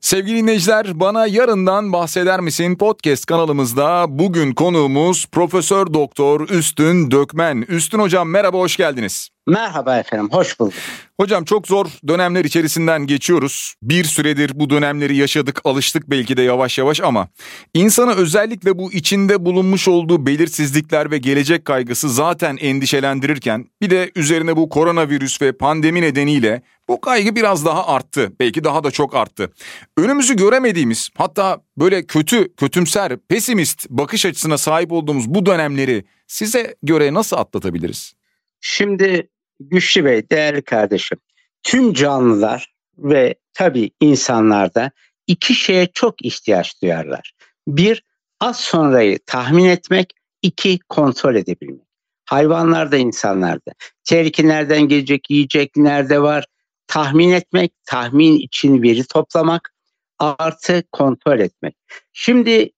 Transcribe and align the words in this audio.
Sevgili 0.00 0.36
dinleyiciler, 0.36 1.00
bana 1.00 1.26
yarından 1.26 1.92
bahseder 1.92 2.40
misin 2.40 2.76
podcast 2.76 3.26
kanalımızda 3.26 4.06
bugün 4.08 4.52
konuğumuz 4.52 5.26
Profesör 5.26 5.94
Doktor 5.94 6.48
Üstün 6.48 7.10
Dökmen. 7.10 7.64
Üstün 7.68 7.98
hocam 7.98 8.28
merhaba 8.28 8.58
hoş 8.58 8.76
geldiniz. 8.76 9.28
Merhaba 9.46 9.98
efendim, 9.98 10.28
hoş 10.32 10.60
bulduk. 10.60 10.74
Hocam 11.20 11.44
çok 11.44 11.66
zor 11.66 11.86
dönemler 12.08 12.44
içerisinden 12.44 13.06
geçiyoruz. 13.06 13.74
Bir 13.82 14.04
süredir 14.04 14.50
bu 14.54 14.70
dönemleri 14.70 15.16
yaşadık, 15.16 15.60
alıştık 15.64 16.10
belki 16.10 16.36
de 16.36 16.42
yavaş 16.42 16.78
yavaş 16.78 17.00
ama 17.00 17.28
insanı 17.74 18.14
özellikle 18.14 18.78
bu 18.78 18.92
içinde 18.92 19.44
bulunmuş 19.44 19.88
olduğu 19.88 20.26
belirsizlikler 20.26 21.10
ve 21.10 21.18
gelecek 21.18 21.64
kaygısı 21.64 22.10
zaten 22.10 22.56
endişelendirirken 22.56 23.66
bir 23.82 23.90
de 23.90 24.10
üzerine 24.16 24.56
bu 24.56 24.68
koronavirüs 24.68 25.42
ve 25.42 25.52
pandemi 25.52 26.02
nedeniyle 26.02 26.62
bu 26.90 27.00
kaygı 27.00 27.36
biraz 27.36 27.64
daha 27.64 27.86
arttı. 27.86 28.32
Belki 28.40 28.64
daha 28.64 28.84
da 28.84 28.90
çok 28.90 29.14
arttı. 29.14 29.52
Önümüzü 29.96 30.36
göremediğimiz 30.36 31.10
hatta 31.14 31.60
böyle 31.78 32.06
kötü, 32.06 32.54
kötümser, 32.54 33.16
pesimist 33.28 33.90
bakış 33.90 34.26
açısına 34.26 34.58
sahip 34.58 34.92
olduğumuz 34.92 35.28
bu 35.28 35.46
dönemleri 35.46 36.04
size 36.26 36.76
göre 36.82 37.14
nasıl 37.14 37.36
atlatabiliriz? 37.36 38.14
Şimdi 38.60 39.28
Güçlü 39.60 40.04
Bey, 40.04 40.30
değerli 40.30 40.62
kardeşim, 40.62 41.18
tüm 41.62 41.94
canlılar 41.94 42.74
ve 42.98 43.34
tabii 43.54 43.90
insanlarda 44.00 44.90
iki 45.26 45.54
şeye 45.54 45.86
çok 45.86 46.24
ihtiyaç 46.24 46.82
duyarlar. 46.82 47.32
Bir, 47.68 48.04
az 48.40 48.60
sonrayı 48.60 49.18
tahmin 49.26 49.64
etmek, 49.64 50.12
iki, 50.42 50.78
kontrol 50.88 51.34
edebilmek. 51.34 51.86
Hayvanlarda, 52.24 52.96
insanlarda. 52.96 53.72
Tehlike 54.04 54.48
nereden 54.48 54.82
gelecek, 54.82 55.30
yiyecek 55.30 55.76
nerede 55.76 56.22
var, 56.22 56.46
tahmin 56.90 57.32
etmek, 57.32 57.72
tahmin 57.86 58.38
için 58.38 58.82
veri 58.82 59.04
toplamak, 59.04 59.74
artı 60.18 60.84
kontrol 60.92 61.40
etmek. 61.40 61.76
Şimdi 62.12 62.70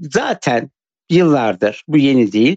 zaten 0.00 0.70
yıllardır, 1.10 1.84
bu 1.88 1.98
yeni 1.98 2.32
değil, 2.32 2.56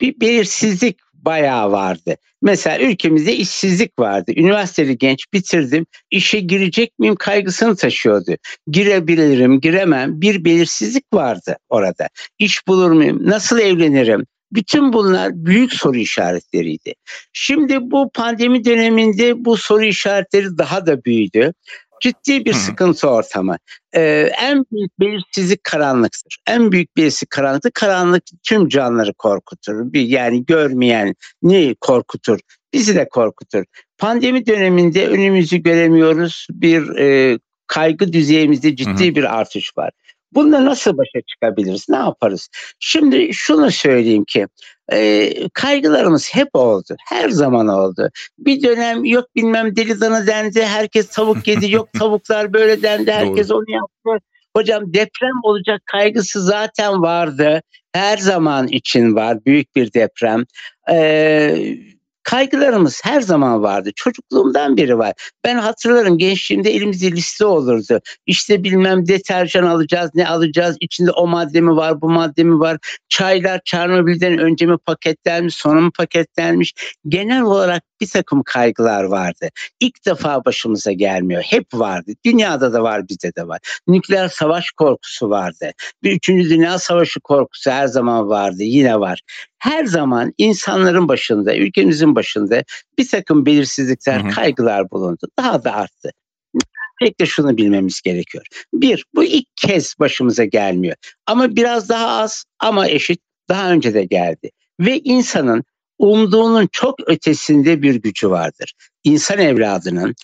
bir 0.00 0.20
belirsizlik 0.20 0.98
bayağı 1.14 1.72
vardı. 1.72 2.16
Mesela 2.42 2.78
ülkemizde 2.78 3.36
işsizlik 3.36 3.98
vardı. 3.98 4.32
Üniversiteli 4.36 4.98
genç 4.98 5.32
bitirdim. 5.32 5.86
İşe 6.10 6.40
girecek 6.40 6.98
miyim 6.98 7.16
kaygısını 7.16 7.76
taşıyordu. 7.76 8.36
Girebilirim, 8.66 9.60
giremem. 9.60 10.20
Bir 10.20 10.44
belirsizlik 10.44 11.04
vardı 11.12 11.56
orada. 11.68 12.08
İş 12.38 12.66
bulur 12.68 12.90
muyum? 12.90 13.18
Nasıl 13.26 13.58
evlenirim? 13.58 14.26
Bütün 14.52 14.92
bunlar 14.92 15.30
büyük 15.34 15.72
soru 15.72 15.96
işaretleriydi. 15.96 16.94
Şimdi 17.32 17.90
bu 17.90 18.10
pandemi 18.14 18.64
döneminde 18.64 19.44
bu 19.44 19.56
soru 19.56 19.84
işaretleri 19.84 20.58
daha 20.58 20.86
da 20.86 21.04
büyüdü 21.04 21.52
ciddi 22.00 22.44
bir 22.44 22.52
Hı. 22.52 22.58
sıkıntı 22.58 23.08
ortamı. 23.08 23.56
Ee, 23.94 24.30
en 24.42 24.64
büyük 24.72 25.00
belirsizlik 25.00 25.64
karanlıktır. 25.64 26.38
En 26.46 26.72
büyük 26.72 26.96
belirsizlik 26.96 27.30
karanlıktır. 27.30 27.70
Karanlık 27.70 28.22
tüm 28.42 28.68
canlıları 28.68 29.14
korkutur. 29.14 29.92
Bir, 29.92 30.00
yani 30.00 30.46
görmeyen 30.46 31.14
ne 31.42 31.74
korkutur? 31.80 32.38
Bizi 32.72 32.94
de 32.94 33.08
korkutur. 33.08 33.64
Pandemi 33.98 34.46
döneminde 34.46 35.08
önümüzü 35.08 35.56
göremiyoruz. 35.56 36.46
Bir 36.50 36.96
e, 36.96 37.38
kaygı 37.66 38.12
düzeyimizde 38.12 38.76
ciddi 38.76 39.10
Hı. 39.10 39.14
bir 39.14 39.38
artış 39.38 39.78
var. 39.78 39.90
Bununla 40.32 40.64
nasıl 40.64 40.98
başa 40.98 41.20
çıkabiliriz? 41.26 41.86
Ne 41.88 41.96
yaparız? 41.96 42.48
Şimdi 42.78 43.34
şunu 43.34 43.70
söyleyeyim 43.70 44.24
ki 44.24 44.46
e, 44.92 45.32
kaygılarımız 45.48 46.34
hep 46.34 46.48
oldu. 46.54 46.96
Her 47.08 47.28
zaman 47.28 47.68
oldu. 47.68 48.10
Bir 48.38 48.62
dönem 48.62 49.04
yok 49.04 49.24
bilmem 49.36 49.76
deli 49.76 50.00
dana 50.00 50.26
dendi. 50.26 50.62
Herkes 50.62 51.08
tavuk 51.08 51.48
yedi. 51.48 51.72
yok 51.72 51.88
tavuklar 51.98 52.52
böyle 52.52 52.82
dendi. 52.82 53.12
Herkes 53.12 53.48
Doğru. 53.48 53.58
onu 53.58 53.70
yaptı. 53.70 54.26
Hocam 54.56 54.94
deprem 54.94 55.40
olacak 55.42 55.82
kaygısı 55.86 56.42
zaten 56.42 57.02
vardı. 57.02 57.62
Her 57.92 58.18
zaman 58.18 58.68
için 58.68 59.14
var 59.14 59.44
büyük 59.46 59.76
bir 59.76 59.92
deprem. 59.92 60.44
Ee, 60.90 61.76
kaygılarımız 62.26 63.00
her 63.04 63.20
zaman 63.20 63.62
vardı. 63.62 63.90
Çocukluğumdan 63.96 64.76
beri 64.76 64.98
var. 64.98 65.12
Ben 65.44 65.56
hatırlarım 65.56 66.18
gençliğimde 66.18 66.70
elimizde 66.70 67.12
liste 67.12 67.44
olurdu. 67.46 68.00
İşte 68.26 68.64
bilmem 68.64 69.08
deterjan 69.08 69.62
alacağız, 69.62 70.10
ne 70.14 70.28
alacağız, 70.28 70.76
içinde 70.80 71.10
o 71.10 71.26
madde 71.26 71.60
mi 71.60 71.76
var, 71.76 72.00
bu 72.00 72.10
madde 72.10 72.44
mi 72.44 72.60
var. 72.60 72.78
Çaylar 73.08 73.60
Çernobil'den 73.64 74.38
önce 74.38 74.66
mi 74.66 74.76
paketlenmiş, 74.86 75.54
sonra 75.54 75.80
mı 75.80 75.90
paketlenmiş. 75.98 76.74
Genel 77.08 77.42
olarak 77.42 77.82
bir 78.00 78.08
takım 78.08 78.42
kaygılar 78.42 79.04
vardı. 79.04 79.48
İlk 79.80 80.06
defa 80.06 80.44
başımıza 80.44 80.92
gelmiyor. 80.92 81.42
Hep 81.42 81.74
vardı. 81.74 82.12
Dünyada 82.24 82.72
da 82.72 82.82
var, 82.82 83.08
bizde 83.08 83.34
de 83.34 83.48
var. 83.48 83.60
Nükleer 83.88 84.28
savaş 84.28 84.70
korkusu 84.70 85.30
vardı. 85.30 85.70
Bir 86.02 86.12
üçüncü 86.12 86.50
dünya 86.50 86.78
savaşı 86.78 87.20
korkusu 87.20 87.70
her 87.70 87.86
zaman 87.86 88.28
vardı. 88.28 88.62
Yine 88.62 89.00
var. 89.00 89.20
Her 89.58 89.84
zaman 89.84 90.32
insanların 90.38 91.08
başında, 91.08 91.56
ülkemizin 91.56 92.14
başında 92.14 92.64
bir 92.98 93.08
takım 93.08 93.46
belirsizlikler, 93.46 94.20
hı 94.20 94.28
hı. 94.28 94.30
kaygılar 94.30 94.90
bulundu. 94.90 95.28
Daha 95.38 95.64
da 95.64 95.72
arttı. 95.72 96.10
Öncelikle 97.02 97.26
şunu 97.26 97.56
bilmemiz 97.56 98.00
gerekiyor. 98.00 98.44
Bir, 98.74 99.04
bu 99.14 99.24
ilk 99.24 99.46
kez 99.56 99.94
başımıza 99.98 100.44
gelmiyor. 100.44 100.96
Ama 101.26 101.56
biraz 101.56 101.88
daha 101.88 102.08
az 102.08 102.44
ama 102.58 102.88
eşit 102.88 103.20
daha 103.48 103.70
önce 103.70 103.94
de 103.94 104.04
geldi. 104.04 104.50
Ve 104.80 104.98
insanın 104.98 105.64
umduğunun 105.98 106.68
çok 106.72 106.94
ötesinde 107.06 107.82
bir 107.82 107.94
gücü 107.94 108.30
vardır. 108.30 108.72
İnsan 109.04 109.38
evladının 109.38 110.14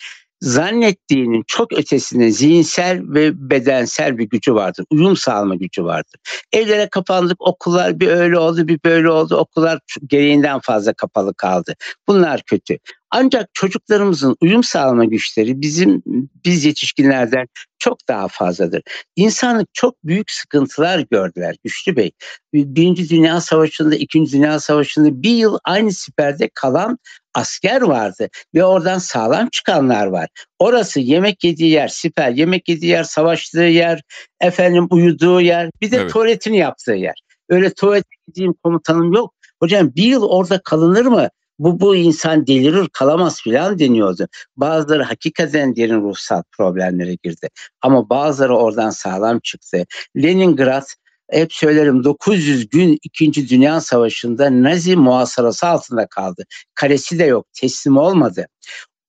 zannettiğinin 0.42 1.44
çok 1.46 1.72
ötesinde 1.72 2.30
zihinsel 2.30 3.00
ve 3.02 3.50
bedensel 3.50 4.18
bir 4.18 4.28
gücü 4.28 4.54
vardır. 4.54 4.84
Uyum 4.90 5.16
sağlama 5.16 5.54
gücü 5.54 5.84
vardır. 5.84 6.20
Evlere 6.52 6.88
kapandık, 6.88 7.40
okullar 7.40 8.00
bir 8.00 8.08
öyle 8.08 8.38
oldu, 8.38 8.68
bir 8.68 8.78
böyle 8.84 9.10
oldu. 9.10 9.36
Okullar 9.36 9.78
gereğinden 10.06 10.60
fazla 10.60 10.92
kapalı 10.92 11.34
kaldı. 11.34 11.74
Bunlar 12.08 12.42
kötü. 12.42 12.78
Ancak 13.10 13.48
çocuklarımızın 13.54 14.36
uyum 14.40 14.64
sağlama 14.64 15.04
güçleri 15.04 15.60
bizim 15.60 16.02
biz 16.44 16.64
yetişkinlerden 16.64 17.46
çok 17.78 18.08
daha 18.08 18.28
fazladır. 18.28 18.82
İnsanlık 19.16 19.68
çok 19.74 20.04
büyük 20.04 20.30
sıkıntılar 20.30 21.04
gördüler 21.10 21.56
Güçlü 21.64 21.96
Bey. 21.96 22.10
Birinci 22.54 23.08
Dünya 23.08 23.40
Savaşı'nda, 23.40 23.94
İkinci 23.94 24.32
Dünya 24.32 24.60
Savaşı'nda 24.60 25.22
bir 25.22 25.30
yıl 25.30 25.58
aynı 25.64 25.92
siperde 25.92 26.50
kalan 26.54 26.98
asker 27.34 27.80
vardı 27.82 28.28
ve 28.54 28.64
oradan 28.64 28.98
sağlam 28.98 29.48
çıkanlar 29.48 30.06
var. 30.06 30.28
Orası 30.58 31.00
yemek 31.00 31.44
yediği 31.44 31.70
yer, 31.70 31.88
siper, 31.88 32.30
yemek 32.30 32.68
yediği 32.68 32.90
yer, 32.90 33.04
savaştığı 33.04 33.60
yer, 33.60 34.02
efendim 34.40 34.86
uyuduğu 34.90 35.40
yer, 35.40 35.70
bir 35.80 35.90
de 35.90 35.96
evet. 35.96 36.12
tuvaletini 36.12 36.58
yaptığı 36.58 36.92
yer. 36.92 37.14
Öyle 37.48 37.74
tuvalet 37.74 38.04
gideyim 38.28 38.54
komutanım 38.64 39.12
yok. 39.12 39.34
Hocam 39.62 39.94
bir 39.94 40.02
yıl 40.02 40.22
orada 40.22 40.60
kalınır 40.64 41.06
mı? 41.06 41.28
bu 41.58 41.80
bu 41.80 41.96
insan 41.96 42.46
delirir 42.46 42.88
kalamaz 42.92 43.42
filan 43.42 43.78
deniyordu. 43.78 44.26
Bazıları 44.56 45.02
hakikaten 45.02 45.76
derin 45.76 46.02
ruhsal 46.02 46.42
problemlere 46.56 47.14
girdi. 47.14 47.48
Ama 47.82 48.08
bazıları 48.10 48.56
oradan 48.56 48.90
sağlam 48.90 49.40
çıktı. 49.40 49.84
Leningrad 50.16 50.86
hep 51.32 51.52
söylerim 51.52 52.04
900 52.04 52.68
gün 52.68 52.98
2. 53.02 53.48
Dünya 53.48 53.80
Savaşı'nda 53.80 54.62
Nazi 54.62 54.96
muhasarası 54.96 55.66
altında 55.66 56.06
kaldı. 56.06 56.44
Kalesi 56.74 57.18
de 57.18 57.24
yok, 57.24 57.46
teslim 57.60 57.96
olmadı. 57.96 58.46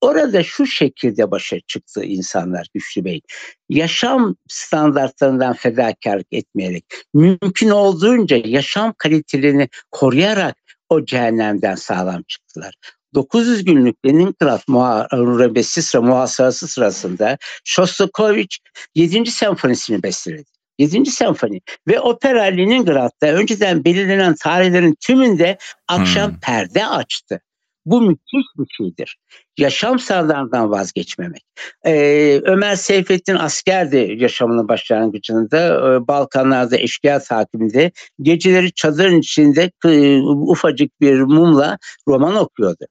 Orada 0.00 0.42
şu 0.42 0.66
şekilde 0.66 1.30
başa 1.30 1.60
çıktı 1.60 2.04
insanlar 2.04 2.66
Güçlü 2.74 3.04
Bey. 3.04 3.20
Yaşam 3.68 4.36
standartlarından 4.48 5.52
fedakarlık 5.52 6.26
etmeyerek, 6.32 6.84
mümkün 7.14 7.70
olduğunca 7.70 8.36
yaşam 8.44 8.94
kalitelerini 8.98 9.68
koruyarak 9.90 10.56
o 10.88 11.04
cehennemden 11.04 11.74
sağlam 11.74 12.22
çıktılar. 12.22 12.74
900 13.14 13.64
günlük 13.64 14.06
Leningrad 14.06 14.60
Muharebesi 14.68 15.82
sıra 15.82 16.02
muhasarası 16.02 16.68
sırasında 16.68 17.38
Shostakovich 17.64 18.56
7. 18.94 19.30
senfonisini 19.30 20.02
besteledi. 20.02 20.53
7. 20.78 21.06
senfoni 21.06 21.60
ve 21.88 22.00
opera 22.00 22.42
Leningrad'da 22.42 23.32
önceden 23.32 23.84
belirlenen 23.84 24.34
tarihlerin 24.34 24.94
tümünde 25.06 25.58
akşam 25.88 26.30
hmm. 26.30 26.40
perde 26.40 26.86
açtı. 26.86 27.40
Bu 27.86 28.00
müthiş 28.00 28.46
bir 28.58 28.66
şeydir. 28.76 29.16
Yaşam 29.58 29.98
standartından 29.98 30.70
vazgeçmemek. 30.70 31.42
Ee, 31.86 32.40
Ömer 32.44 32.76
Seyfettin 32.76 33.34
askerdi 33.34 34.14
yaşamının 34.18 34.68
başlangıcında. 34.68 35.58
Ee, 35.58 36.08
Balkanlarda 36.08 36.76
eşkıya 36.76 37.18
takibinde. 37.18 37.92
Geceleri 38.22 38.72
çadırın 38.72 39.18
içinde 39.18 39.70
e, 39.84 40.20
ufacık 40.22 41.00
bir 41.00 41.20
mumla 41.20 41.78
roman 42.08 42.34
okuyordu. 42.34 42.84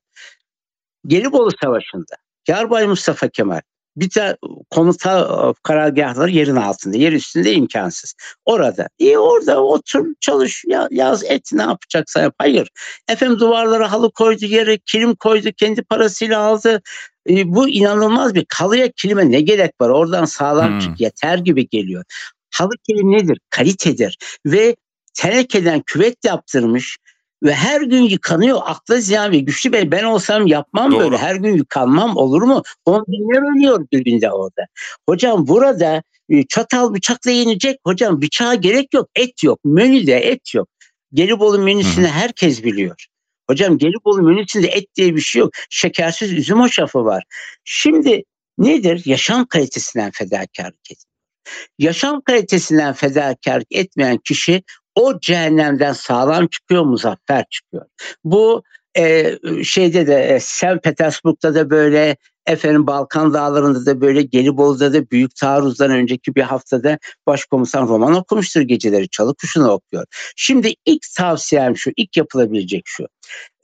Gelibolu 1.07 1.49
Savaşı'nda 1.61 2.15
Yarbay 2.47 2.87
Mustafa 2.87 3.27
Kemal 3.27 3.61
bir 3.97 4.13
de 4.15 4.37
komuta 4.69 5.19
e, 5.19 5.53
karargahları 5.63 6.31
yerin 6.31 6.55
altında, 6.55 6.97
yer 6.97 7.11
üstünde 7.11 7.53
imkansız. 7.53 8.13
Orada. 8.45 8.87
İyi 8.99 9.17
orada 9.17 9.63
otur, 9.63 10.05
çalış, 10.19 10.63
yaz 10.91 11.23
et 11.23 11.49
ne 11.53 11.61
yapacaksa 11.61 12.21
yap. 12.21 12.35
Hayır. 12.37 12.69
Efendim 13.07 13.39
duvarlara 13.39 13.91
halı 13.91 14.11
koydu, 14.11 14.45
yere 14.45 14.77
kilim 14.77 15.15
koydu, 15.15 15.49
kendi 15.57 15.83
parasıyla 15.83 16.39
aldı. 16.39 16.81
E, 17.29 17.53
bu 17.53 17.69
inanılmaz 17.69 18.35
bir 18.35 18.45
kalıya 18.49 18.91
kilime 18.91 19.31
ne 19.31 19.41
gerek 19.41 19.71
var? 19.81 19.89
Oradan 19.89 20.25
sağlam 20.25 20.71
hmm. 20.71 20.79
çık 20.79 20.99
yeter 20.99 21.37
gibi 21.37 21.69
geliyor. 21.69 22.03
Halı 22.55 22.71
kilim 22.87 23.11
nedir? 23.11 23.39
Kalitedir. 23.49 24.17
Ve 24.45 24.75
tenekeden 25.13 25.81
küvet 25.85 26.25
yaptırmış 26.25 26.97
ve 27.43 27.53
her 27.53 27.81
gün 27.81 28.01
yıkanıyor. 28.01 28.59
Akla 28.65 28.99
ziyan 28.99 29.31
ve 29.31 29.39
güçlü 29.39 29.71
bey 29.71 29.91
ben 29.91 30.03
olsam 30.03 30.47
yapmam 30.47 30.91
Doğru. 30.91 30.99
böyle. 30.99 31.17
Her 31.17 31.35
gün 31.35 31.57
yıkanmam 31.57 32.17
olur 32.17 32.41
mu? 32.41 32.63
On 32.85 33.05
binler 33.07 33.55
ölüyor 33.55 33.87
günde 33.91 34.31
orada. 34.31 34.65
Hocam 35.09 35.47
burada 35.47 36.03
e, 36.29 36.43
çatal 36.43 36.93
bıçakla 36.93 37.31
yenecek. 37.31 37.79
Hocam 37.85 38.21
bıçağa 38.21 38.55
gerek 38.55 38.93
yok. 38.93 39.09
Et 39.15 39.43
yok. 39.43 39.59
Menüde 39.65 40.17
et 40.17 40.53
yok. 40.53 40.69
Gelibolu 41.13 41.59
menüsünü 41.59 42.05
Hı. 42.05 42.11
herkes 42.11 42.63
biliyor. 42.63 43.05
Hocam 43.49 43.77
Gelibolu 43.77 44.21
menüsünde 44.21 44.67
et 44.67 44.95
diye 44.95 45.15
bir 45.15 45.21
şey 45.21 45.39
yok. 45.39 45.51
Şekersiz 45.69 46.33
üzüm 46.33 46.59
hoşafı 46.59 47.05
var. 47.05 47.23
Şimdi 47.63 48.23
nedir? 48.57 49.01
Yaşam 49.05 49.45
kalitesinden 49.45 50.11
fedakarlık 50.11 50.91
etmiyor. 50.91 51.13
Yaşam 51.79 52.21
kalitesinden 52.21 52.93
fedakarlık 52.93 53.67
etmeyen 53.71 54.17
kişi 54.17 54.63
o 54.95 55.19
cehennemden 55.19 55.93
sağlam 55.93 56.47
çıkıyor, 56.47 56.83
muzaffer 56.83 57.45
çıkıyor. 57.49 57.85
Bu 58.23 58.63
e, 58.97 59.37
şeyde 59.63 60.07
de 60.07 60.23
e, 60.23 60.39
St. 60.39 60.83
Petersburg'da 60.83 61.55
da 61.55 61.69
böyle 61.69 62.17
efendim 62.45 62.87
Balkan 62.87 63.33
dağlarında 63.33 63.85
da 63.85 64.01
böyle 64.01 64.21
Gelibolu'da 64.21 64.93
da 64.93 65.09
büyük 65.11 65.35
taarruzdan 65.35 65.91
önceki 65.91 66.35
bir 66.35 66.41
haftada 66.41 66.97
başkomutan 67.27 67.87
roman 67.87 68.13
okumuştur 68.13 68.61
geceleri 68.61 69.09
çalı 69.09 69.35
kuşunu 69.35 69.71
okuyor. 69.71 70.05
Şimdi 70.35 70.73
ilk 70.85 71.01
tavsiyem 71.17 71.77
şu 71.77 71.91
ilk 71.97 72.17
yapılabilecek 72.17 72.83
şu 72.85 73.07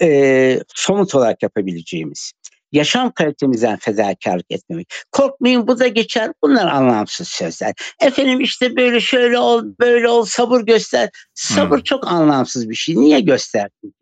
e, 0.02 0.60
somut 0.75 1.16
olarak 1.16 1.44
yapabileceğimiz 1.44 2.32
yaşam 2.71 3.12
kalitemizden 3.12 3.77
fedakarlık 3.77 4.45
etmemek. 4.50 4.88
Korkmayın 5.12 5.68
bu 5.68 5.80
da 5.80 5.88
geçer. 5.88 6.31
Bunlar 6.44 6.68
anlamsız 6.68 7.27
sözler. 7.27 7.74
Efendim 8.01 8.42
işte 8.42 8.75
böyle 8.75 9.00
şöyle 9.00 9.39
ol, 9.39 9.63
böyle 9.80 10.10
ol, 10.10 10.25
sabır 10.25 10.62
göster. 10.62 11.10
Sabır 11.33 11.77
hmm. 11.77 11.83
çok 11.83 12.07
anlamsız 12.07 12.69
bir 12.69 12.75
şey. 12.75 12.95
Niye 12.95 13.19
gösterdin 13.19 13.94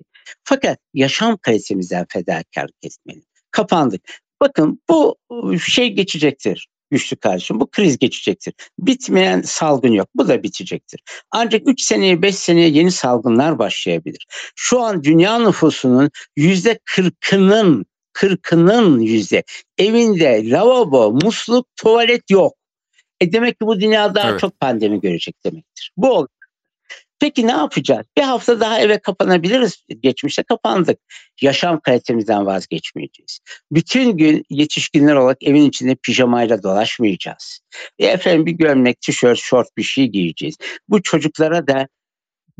Fakat 0.44 0.80
yaşam 0.94 1.38
kalitemizden 1.38 2.06
fedakarlık 2.10 2.76
etmeli. 2.84 3.22
Kapandık. 3.52 4.02
Bakın 4.42 4.82
bu 4.90 5.16
şey 5.60 5.94
geçecektir 5.94 6.68
güçlü 6.92 7.18
kardeşim. 7.18 7.60
Bu 7.60 7.68
kriz 7.68 7.98
geçecektir. 7.98 8.54
Bitmeyen 8.80 9.42
salgın 9.42 9.92
yok. 9.92 10.08
Bu 10.16 10.28
da 10.28 10.44
bitecektir. 10.44 11.02
Ancak 11.32 11.62
3 11.66 11.82
seneye 11.82 12.22
5 12.22 12.36
seneye 12.36 12.70
yeni 12.70 12.92
salgınlar 12.92 13.60
başlayabilir. 13.60 14.28
Şu 14.56 14.82
an 14.82 15.04
dünya 15.04 15.40
nüfusunun 15.40 16.10
yüzde 16.36 16.80
kırkının 16.86 17.86
kırkının 18.18 19.00
yüzde 19.00 19.44
evinde 19.78 20.50
lavabo, 20.50 21.12
musluk, 21.12 21.68
tuvalet 21.76 22.30
yok. 22.30 22.54
E 23.22 23.32
demek 23.32 23.60
ki 23.60 23.68
bu 23.68 23.80
dünya 23.80 24.16
daha 24.16 24.30
evet. 24.30 24.40
çok 24.40 24.60
pandemi 24.60 25.02
görecek 25.02 25.36
demektir. 25.46 25.92
Bu 25.98 26.12
olur. 26.12 26.28
Peki 27.20 27.48
ne 27.48 27.52
yapacağız? 27.52 28.06
Bir 28.18 28.22
hafta 28.22 28.60
daha 28.60 28.80
eve 28.80 29.00
kapanabiliriz. 29.00 29.84
Geçmişte 30.00 30.44
kapandık. 30.44 31.00
Yaşam 31.42 31.80
kalitemizden 31.80 32.46
vazgeçmeyeceğiz. 32.46 33.40
Bütün 33.72 34.18
gün 34.18 34.44
yetişkinler 34.50 35.16
olarak 35.16 35.44
evin 35.44 35.70
içinde 35.70 35.96
pijamayla 35.96 36.64
dolaşmayacağız. 36.64 37.60
E 38.00 38.06
efendim 38.06 38.46
bir 38.46 38.52
gömlek, 38.52 39.02
tişört, 39.02 39.40
şort 39.40 39.68
bir 39.78 39.84
şey 39.84 40.08
giyeceğiz. 40.08 40.56
Bu 40.90 41.02
çocuklara 41.02 41.68
da 41.68 41.88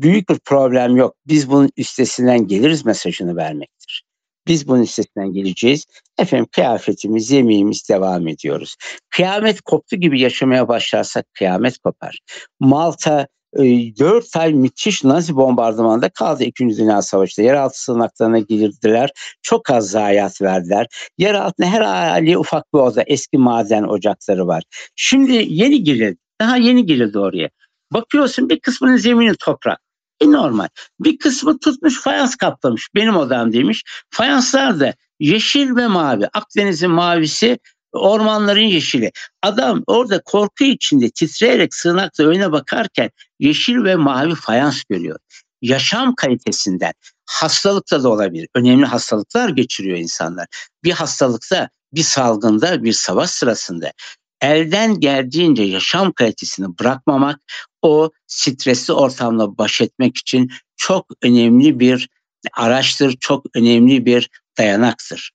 büyük 0.00 0.28
bir 0.28 0.38
problem 0.38 0.96
yok. 0.96 1.14
Biz 1.26 1.50
bunun 1.50 1.70
üstesinden 1.76 2.46
geliriz 2.46 2.84
mesajını 2.84 3.36
vermektir. 3.36 4.07
Biz 4.48 4.68
bunun 4.68 4.82
üstesinden 4.82 5.32
geleceğiz. 5.32 5.86
Efendim 6.18 6.46
kıyafetimiz, 6.52 7.30
yemeğimiz 7.30 7.88
devam 7.88 8.28
ediyoruz. 8.28 8.76
Kıyamet 9.10 9.60
koptu 9.60 9.96
gibi 9.96 10.20
yaşamaya 10.20 10.68
başlarsak 10.68 11.26
kıyamet 11.34 11.78
kopar. 11.78 12.18
Malta 12.60 13.26
4 13.56 14.36
ay 14.36 14.52
müthiş 14.52 15.04
Nazi 15.04 15.36
bombardımanda 15.36 16.08
kaldı 16.08 16.44
2. 16.44 16.68
Dünya 16.68 17.02
Savaşı'nda. 17.02 17.46
Yeraltı 17.46 17.82
sığınaklarına 17.82 18.38
girdiler. 18.38 19.10
Çok 19.42 19.70
az 19.70 19.90
zayiat 19.90 20.42
verdiler. 20.42 20.86
Yer 21.18 21.34
altında 21.34 21.66
her 21.66 21.80
hali 21.80 22.38
ufak 22.38 22.74
bir 22.74 22.78
oda. 22.78 23.02
Eski 23.06 23.38
maden 23.38 23.82
ocakları 23.82 24.46
var. 24.46 24.62
Şimdi 24.96 25.46
yeni 25.48 25.84
girildi. 25.84 26.18
Daha 26.40 26.56
yeni 26.56 26.86
girildi 26.86 27.18
oraya. 27.18 27.50
Bakıyorsun 27.92 28.48
bir 28.48 28.60
kısmının 28.60 28.96
zemini 28.96 29.36
toprak. 29.36 29.87
E 30.20 30.30
normal. 30.30 30.68
Bir 31.00 31.18
kısmı 31.18 31.58
tutmuş 31.58 32.00
fayans 32.00 32.36
kaplamış. 32.36 32.88
Benim 32.94 33.16
odam 33.16 33.52
demiş. 33.52 33.84
Fayanslar 34.10 34.80
da 34.80 34.94
yeşil 35.20 35.76
ve 35.76 35.86
mavi. 35.86 36.28
Akdeniz'in 36.32 36.90
mavisi 36.90 37.58
ormanların 37.92 38.60
yeşili. 38.60 39.12
Adam 39.42 39.82
orada 39.86 40.22
korku 40.24 40.64
içinde 40.64 41.10
titreyerek 41.10 41.74
sığınakla 41.74 42.24
öne 42.24 42.52
bakarken 42.52 43.10
yeşil 43.38 43.84
ve 43.84 43.96
mavi 43.96 44.34
fayans 44.34 44.82
görüyor. 44.84 45.18
Yaşam 45.62 46.14
kalitesinden 46.14 46.92
hastalıkta 47.26 48.02
da 48.02 48.08
olabilir. 48.08 48.48
Önemli 48.54 48.86
hastalıklar 48.86 49.48
geçiriyor 49.48 49.98
insanlar. 49.98 50.46
Bir 50.84 50.92
hastalıkta, 50.92 51.68
bir 51.92 52.02
salgında, 52.02 52.84
bir 52.84 52.92
savaş 52.92 53.30
sırasında 53.30 53.92
elden 54.40 55.00
geldiğince 55.00 55.62
yaşam 55.62 56.12
kalitesini 56.12 56.78
bırakmamak 56.78 57.40
o 57.82 58.10
stresli 58.26 58.92
ortamla 58.92 59.58
baş 59.58 59.80
etmek 59.80 60.16
için 60.16 60.50
çok 60.76 61.06
önemli 61.22 61.80
bir 61.80 62.08
araçtır, 62.56 63.16
çok 63.20 63.46
önemli 63.54 64.06
bir 64.06 64.30
dayanaktır. 64.58 65.32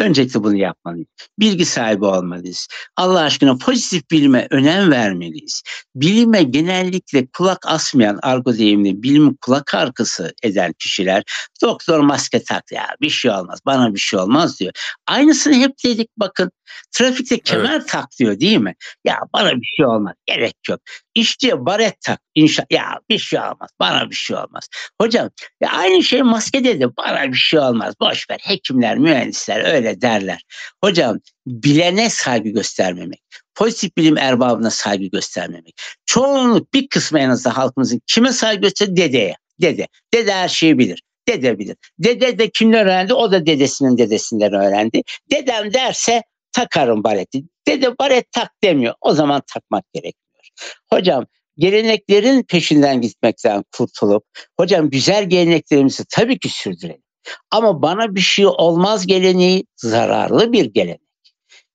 Öncelikle 0.00 0.44
bunu 0.44 0.56
yapmalıyız. 0.56 1.08
Bilgi 1.38 1.64
sahibi 1.64 2.04
olmalıyız. 2.04 2.68
Allah 2.96 3.20
aşkına 3.20 3.56
pozitif 3.56 4.10
bilime 4.10 4.46
önem 4.50 4.90
vermeliyiz. 4.90 5.62
Bilime 5.94 6.42
genellikle 6.42 7.26
kulak 7.26 7.66
asmayan 7.66 8.18
argo 8.22 8.58
deyimli 8.58 9.02
bilim 9.02 9.36
kulak 9.40 9.74
arkası 9.74 10.34
eden 10.42 10.72
kişiler 10.78 11.22
doktor 11.62 12.00
maske 12.00 12.42
tak 12.42 12.72
ya 12.72 12.86
bir 13.00 13.10
şey 13.10 13.30
olmaz 13.30 13.58
bana 13.66 13.94
bir 13.94 14.00
şey 14.00 14.20
olmaz 14.20 14.60
diyor. 14.60 14.72
Aynısını 15.06 15.54
hep 15.54 15.72
dedik 15.84 16.08
bakın 16.16 16.50
trafikte 16.92 17.38
kemer 17.38 17.74
evet. 17.74 17.88
tak 17.88 18.06
diyor 18.18 18.40
değil 18.40 18.58
mi? 18.58 18.74
Ya 19.04 19.18
bana 19.32 19.52
bir 19.52 19.66
şey 19.76 19.86
olmaz 19.86 20.14
gerek 20.26 20.56
yok. 20.68 20.80
İşçiye 21.14 21.66
baret 21.66 22.00
tak 22.00 22.20
inşa 22.34 22.66
ya 22.70 23.00
bir 23.08 23.18
şey 23.18 23.40
olmaz 23.40 23.70
bana 23.80 24.10
bir 24.10 24.14
şey 24.14 24.36
olmaz. 24.36 24.68
Hocam 25.00 25.30
ya 25.60 25.70
aynı 25.70 26.02
şey 26.02 26.22
maskede 26.22 26.80
de 26.80 26.96
bana 26.96 27.32
bir 27.32 27.36
şey 27.36 27.60
olmaz 27.60 27.94
boş 28.00 28.30
ver 28.30 28.38
hekimler 28.42 28.98
mühendisler 28.98 29.74
öyle 29.74 30.00
derler. 30.00 30.42
Hocam 30.84 31.18
bilene 31.46 32.10
saygı 32.10 32.48
göstermemek, 32.48 33.22
pozitif 33.54 33.96
bilim 33.96 34.18
erbabına 34.18 34.70
saygı 34.70 35.06
göstermemek. 35.06 35.74
Çoğunluk 36.06 36.74
bir 36.74 36.88
kısmı 36.88 37.20
en 37.20 37.28
azından 37.30 37.54
halkımızın 37.54 38.00
kime 38.06 38.32
saygı 38.32 38.60
gösterir? 38.60 38.96
Dedeye. 38.96 39.36
Dede. 39.60 39.88
Dede 40.14 40.32
her 40.32 40.48
şeyi 40.48 40.78
bilir. 40.78 41.02
Dede 41.28 41.58
bilir. 41.58 41.76
Dede 41.98 42.38
de 42.38 42.50
kimler 42.50 42.86
öğrendi? 42.86 43.14
O 43.14 43.32
da 43.32 43.46
dedesinin 43.46 43.98
dedesinden 43.98 44.52
öğrendi. 44.52 45.02
Dedem 45.30 45.72
derse 45.72 46.22
takarım 46.52 47.04
bareti. 47.04 47.42
Dede 47.68 47.98
baret 47.98 48.32
tak 48.32 48.50
demiyor. 48.62 48.94
O 49.00 49.14
zaman 49.14 49.42
takmak 49.54 49.84
gerekmiyor. 49.92 50.48
Hocam 50.92 51.26
geleneklerin 51.58 52.42
peşinden 52.42 53.00
gitmekten 53.00 53.64
kurtulup 53.76 54.24
hocam 54.56 54.90
güzel 54.90 55.28
geleneklerimizi 55.28 56.04
tabii 56.10 56.38
ki 56.38 56.48
sürdürelim. 56.48 57.02
Ama 57.50 57.82
bana 57.82 58.14
bir 58.14 58.20
şey 58.20 58.46
olmaz 58.46 59.06
geleneği 59.06 59.66
zararlı 59.76 60.52
bir 60.52 60.64
gelenek. 60.64 61.00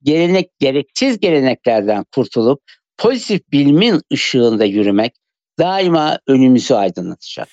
Gelenek 0.04 0.60
gereksiz 0.60 1.20
geleneklerden 1.20 2.06
kurtulup 2.16 2.62
pozitif 2.98 3.52
bilimin 3.52 4.02
ışığında 4.14 4.66
yürümek 4.66 5.14
daima 5.60 6.20
önümüzü 6.28 6.74
aydınlatacak. 6.74 7.48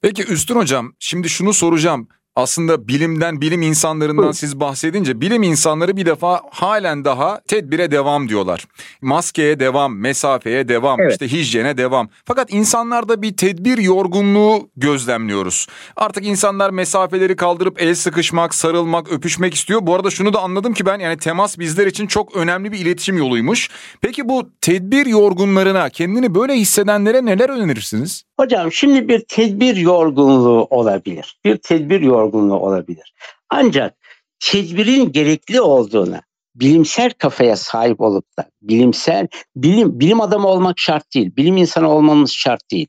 Peki 0.00 0.24
Üstün 0.24 0.54
Hocam 0.54 0.92
şimdi 0.98 1.28
şunu 1.28 1.52
soracağım 1.52 2.08
aslında 2.38 2.88
bilimden, 2.88 3.40
bilim 3.40 3.62
insanlarından 3.62 4.16
Buyurun. 4.16 4.32
siz 4.32 4.60
bahsedince 4.60 5.20
bilim 5.20 5.42
insanları 5.42 5.96
bir 5.96 6.06
defa 6.06 6.42
halen 6.50 7.04
daha 7.04 7.40
tedbire 7.40 7.90
devam 7.90 8.28
diyorlar. 8.28 8.64
Maskeye 9.02 9.60
devam, 9.60 9.98
mesafeye 9.98 10.68
devam, 10.68 11.00
evet. 11.00 11.12
işte 11.12 11.28
hijyene 11.28 11.76
devam. 11.76 12.08
Fakat 12.24 12.52
insanlarda 12.52 13.22
bir 13.22 13.36
tedbir 13.36 13.78
yorgunluğu 13.78 14.68
gözlemliyoruz. 14.76 15.66
Artık 15.96 16.26
insanlar 16.26 16.70
mesafeleri 16.70 17.36
kaldırıp 17.36 17.82
el 17.82 17.94
sıkışmak, 17.94 18.54
sarılmak, 18.54 19.12
öpüşmek 19.12 19.54
istiyor. 19.54 19.80
Bu 19.82 19.94
arada 19.94 20.10
şunu 20.10 20.32
da 20.32 20.40
anladım 20.40 20.74
ki 20.74 20.86
ben 20.86 20.98
yani 20.98 21.16
temas 21.16 21.58
bizler 21.58 21.86
için 21.86 22.06
çok 22.06 22.36
önemli 22.36 22.72
bir 22.72 22.78
iletişim 22.78 23.18
yoluymuş. 23.18 23.70
Peki 24.00 24.28
bu 24.28 24.50
tedbir 24.60 25.06
yorgunlarına, 25.06 25.88
kendini 25.88 26.34
böyle 26.34 26.54
hissedenlere 26.54 27.24
neler 27.24 27.48
önerirsiniz? 27.48 28.22
Hocam 28.40 28.72
şimdi 28.72 29.08
bir 29.08 29.24
tedbir 29.28 29.76
yorgunluğu 29.76 30.66
olabilir. 30.70 31.38
Bir 31.44 31.56
tedbir 31.56 32.00
yorgunluğu 32.00 32.27
olabilir. 32.32 33.14
Ancak 33.50 33.94
tedbirin 34.40 35.12
gerekli 35.12 35.60
olduğuna 35.60 36.22
bilimsel 36.54 37.10
kafaya 37.10 37.56
sahip 37.56 38.00
olup 38.00 38.24
da 38.38 38.50
bilimsel 38.62 39.28
bilim 39.56 40.00
bilim 40.00 40.20
adamı 40.20 40.48
olmak 40.48 40.78
şart 40.78 41.14
değil. 41.14 41.36
Bilim 41.36 41.56
insanı 41.56 41.90
olmamız 41.90 42.32
şart 42.32 42.70
değil. 42.70 42.86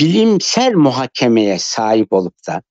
Bilimsel 0.00 0.72
muhakemeye 0.74 1.58
sahip 1.58 2.12
olup 2.12 2.34
da 2.46 2.62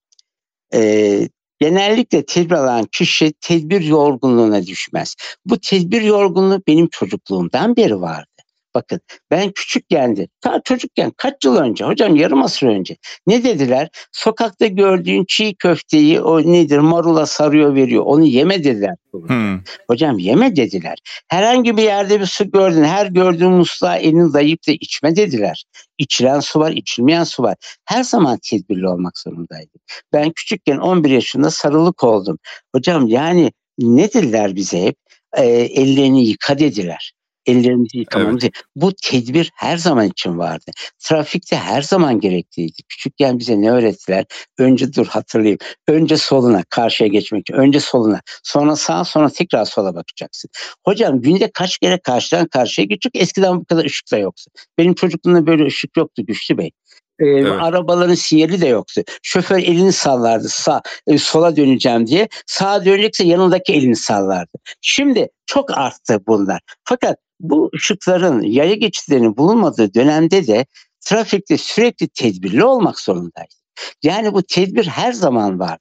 e, 0.73 1.29
genellikle 1.59 2.25
tedbir 2.25 2.55
alan 2.55 2.85
kişi 2.85 3.33
tedbir 3.41 3.81
yorgunluğuna 3.81 4.65
düşmez. 4.67 5.15
Bu 5.45 5.59
tedbir 5.59 6.01
yorgunluğu 6.01 6.61
benim 6.67 6.87
çocukluğumdan 6.87 7.75
beri 7.75 8.01
vardı. 8.01 8.30
Bakın 8.75 9.01
ben 9.31 9.51
küçükkendi. 9.51 10.27
Ta 10.41 10.61
çocukken 10.63 11.11
kaç 11.17 11.45
yıl 11.45 11.57
önce 11.57 11.85
hocam 11.85 12.15
yarım 12.15 12.43
asır 12.43 12.67
önce 12.67 12.97
ne 13.27 13.43
dediler? 13.43 13.89
Sokakta 14.11 14.67
gördüğün 14.67 15.25
çiğ 15.27 15.55
köfteyi 15.55 16.21
o 16.21 16.41
nedir 16.41 16.77
marula 16.77 17.25
sarıyor 17.25 17.75
veriyor. 17.75 18.03
Onu 18.05 18.25
yeme 18.25 18.63
dediler. 18.63 18.95
Hmm. 19.27 19.59
Hocam 19.87 20.19
yeme 20.19 20.55
dediler. 20.55 20.97
Herhangi 21.27 21.77
bir 21.77 21.83
yerde 21.83 22.19
bir 22.19 22.25
su 22.25 22.51
gördün. 22.51 22.83
Her 22.83 23.05
gördüğün 23.05 23.51
musluğa 23.51 23.97
elini 23.97 24.33
dayayıp 24.33 24.67
da 24.67 24.71
içme 24.71 25.15
dediler. 25.15 25.63
İçilen 25.97 26.39
su 26.39 26.59
var, 26.59 26.71
içilmeyen 26.71 27.23
su 27.23 27.43
var. 27.43 27.55
Her 27.85 28.03
zaman 28.03 28.39
tedbirli 28.49 28.87
olmak 28.87 29.17
zorundaydık. 29.17 29.81
Ben 30.13 30.31
küçükken 30.31 30.77
11 30.77 31.09
yaşında 31.09 31.51
sarılık 31.51 32.03
oldum. 32.03 32.37
Hocam 32.75 33.07
yani 33.07 33.51
ne 33.79 34.13
dediler 34.13 34.55
bize 34.55 34.83
hep? 34.83 34.95
E, 35.37 35.45
ellerini 35.45 36.25
yıka 36.25 36.59
dediler 36.59 37.13
ellerimizi 37.45 37.97
yıkamamız. 37.97 38.43
Evet. 38.43 38.53
Bu 38.75 38.93
tedbir 39.03 39.51
her 39.55 39.77
zaman 39.77 40.07
için 40.07 40.37
vardı. 40.37 40.71
Trafikte 40.99 41.55
her 41.55 41.81
zaman 41.81 42.19
gerekliydi. 42.19 42.81
Küçükken 42.89 43.39
bize 43.39 43.61
ne 43.61 43.71
öğrettiler? 43.71 44.25
Önce 44.57 44.93
dur 44.93 45.07
hatırlayayım. 45.07 45.59
Önce 45.87 46.17
soluna 46.17 46.63
karşıya 46.69 47.07
geçmek 47.07 47.41
için. 47.41 47.53
Önce 47.53 47.79
soluna. 47.79 48.21
Sonra 48.43 48.75
sağa 48.75 49.03
sonra 49.03 49.29
tekrar 49.29 49.65
sola 49.65 49.95
bakacaksın. 49.95 50.49
Hocam 50.85 51.21
günde 51.21 51.51
kaç 51.53 51.77
kere 51.77 51.97
karşıdan 51.97 52.47
karşıya 52.47 52.85
geçecek? 52.85 53.21
Eskiden 53.21 53.59
bu 53.59 53.65
kadar 53.65 53.85
ışık 53.85 54.11
da 54.11 54.17
yoktu. 54.17 54.43
Benim 54.77 54.93
çocukluğumda 54.93 55.47
böyle 55.47 55.65
ışık 55.65 55.97
yoktu 55.97 56.25
Güçlü 56.25 56.57
Bey. 56.57 56.71
Ee, 57.19 57.25
evet. 57.25 57.51
Arabaların 57.61 58.15
sinyali 58.15 58.61
de 58.61 58.67
yoktu. 58.67 59.01
Şoför 59.23 59.57
elini 59.57 59.91
sallardı 59.91 60.49
sağ, 60.49 60.81
e, 61.07 61.17
sola 61.17 61.55
döneceğim 61.55 62.07
diye. 62.07 62.27
Sağa 62.45 62.85
dönecekse 62.85 63.23
yanındaki 63.23 63.73
elini 63.73 63.95
sallardı. 63.95 64.57
Şimdi 64.81 65.27
çok 65.45 65.77
arttı 65.77 66.19
bunlar. 66.27 66.59
Fakat 66.83 67.17
bu 67.41 67.69
ışıkların 67.75 68.41
yaya 68.41 68.75
geçitlerinin 68.75 69.37
bulunmadığı 69.37 69.93
dönemde 69.93 70.47
de 70.47 70.65
trafikte 71.01 71.57
sürekli 71.57 72.07
tedbirli 72.07 72.63
olmak 72.63 72.99
zorundayız. 72.99 73.61
Yani 74.03 74.33
bu 74.33 74.43
tedbir 74.43 74.85
her 74.85 75.13
zaman 75.13 75.59
var. 75.59 75.77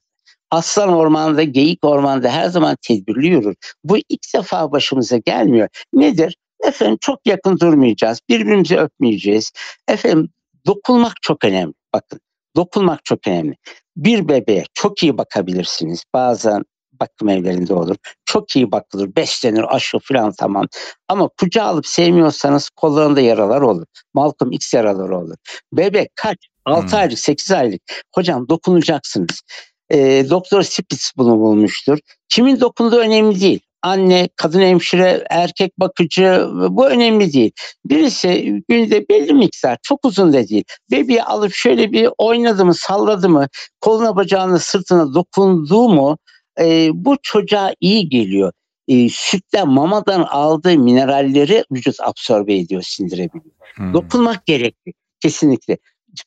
Aslan 0.51 0.89
ormanda, 0.89 1.43
geyik 1.43 1.85
ormanda 1.85 2.29
her 2.29 2.49
zaman 2.49 2.77
tedbirli 2.81 3.27
yürür. 3.27 3.55
Bu 3.83 3.97
ilk 3.97 4.33
defa 4.35 4.71
başımıza 4.71 5.17
gelmiyor. 5.17 5.67
Nedir? 5.93 6.37
Efendim 6.63 6.97
çok 7.01 7.19
yakın 7.25 7.59
durmayacağız, 7.59 8.19
birbirimizi 8.29 8.77
öpmeyeceğiz. 8.77 9.51
Efendim 9.87 10.29
dokunmak 10.65 11.13
çok 11.21 11.45
önemli. 11.45 11.73
Bakın 11.93 12.19
dokunmak 12.55 13.05
çok 13.05 13.27
önemli. 13.27 13.55
Bir 13.97 14.27
bebeğe 14.27 14.63
çok 14.73 15.03
iyi 15.03 15.17
bakabilirsiniz. 15.17 16.03
Bazen 16.13 16.63
bakım 17.01 17.29
evlerinde 17.29 17.73
olur. 17.73 17.95
Çok 18.25 18.55
iyi 18.55 18.71
bakılır, 18.71 19.15
beslenir, 19.15 19.75
aşı 19.75 19.99
falan 19.99 20.33
tamam. 20.39 20.65
Ama 21.07 21.29
kucağa 21.39 21.63
alıp 21.63 21.87
sevmiyorsanız 21.87 22.69
kollarında 22.69 23.21
yaralar 23.21 23.61
olur. 23.61 23.85
Malcolm 24.13 24.51
X 24.51 24.73
yaraları 24.73 25.17
olur. 25.17 25.35
Bebek 25.73 26.09
kaç? 26.15 26.37
6 26.65 26.87
hmm. 26.87 26.99
aylık, 26.99 27.19
8 27.19 27.51
aylık. 27.51 27.81
Hocam 28.15 28.49
dokunacaksınız. 28.49 29.41
E, 29.89 30.29
Doktor 30.29 30.63
Spitz 30.63 31.11
bunu 31.17 31.39
bulmuştur. 31.39 31.97
Kimin 32.29 32.59
dokunduğu 32.59 32.97
önemli 32.97 33.41
değil 33.41 33.59
anne, 33.81 34.29
kadın 34.35 34.61
hemşire, 34.61 35.23
erkek 35.29 35.79
bakıcı 35.79 36.47
bu 36.69 36.87
önemli 36.87 37.33
değil. 37.33 37.51
Birisi 37.85 38.61
günde 38.69 39.09
belli 39.09 39.33
miktar 39.33 39.77
çok 39.83 40.05
uzun 40.05 40.33
da 40.33 40.47
değil. 40.47 40.63
Bebeği 40.91 41.23
alıp 41.23 41.53
şöyle 41.53 41.91
bir 41.91 42.09
oynadı 42.17 42.65
mı, 42.65 42.73
salladı 42.73 43.29
mı, 43.29 43.47
koluna 43.81 44.15
bacağına 44.15 44.59
sırtına 44.59 45.13
dokundu 45.13 45.89
mu 45.89 46.17
e, 46.61 46.89
bu 46.93 47.17
çocuğa 47.21 47.73
iyi 47.79 48.09
geliyor. 48.09 48.51
E, 48.87 49.09
sütten, 49.09 49.67
mamadan 49.67 50.21
aldığı 50.21 50.77
mineralleri 50.77 51.65
vücut 51.71 51.95
absorbe 51.99 52.55
ediyor, 52.55 52.81
sindirebiliyor. 52.81 53.55
Hmm. 53.75 53.93
Dokunmak 53.93 54.45
gerekli 54.45 54.93
kesinlikle. 55.19 55.77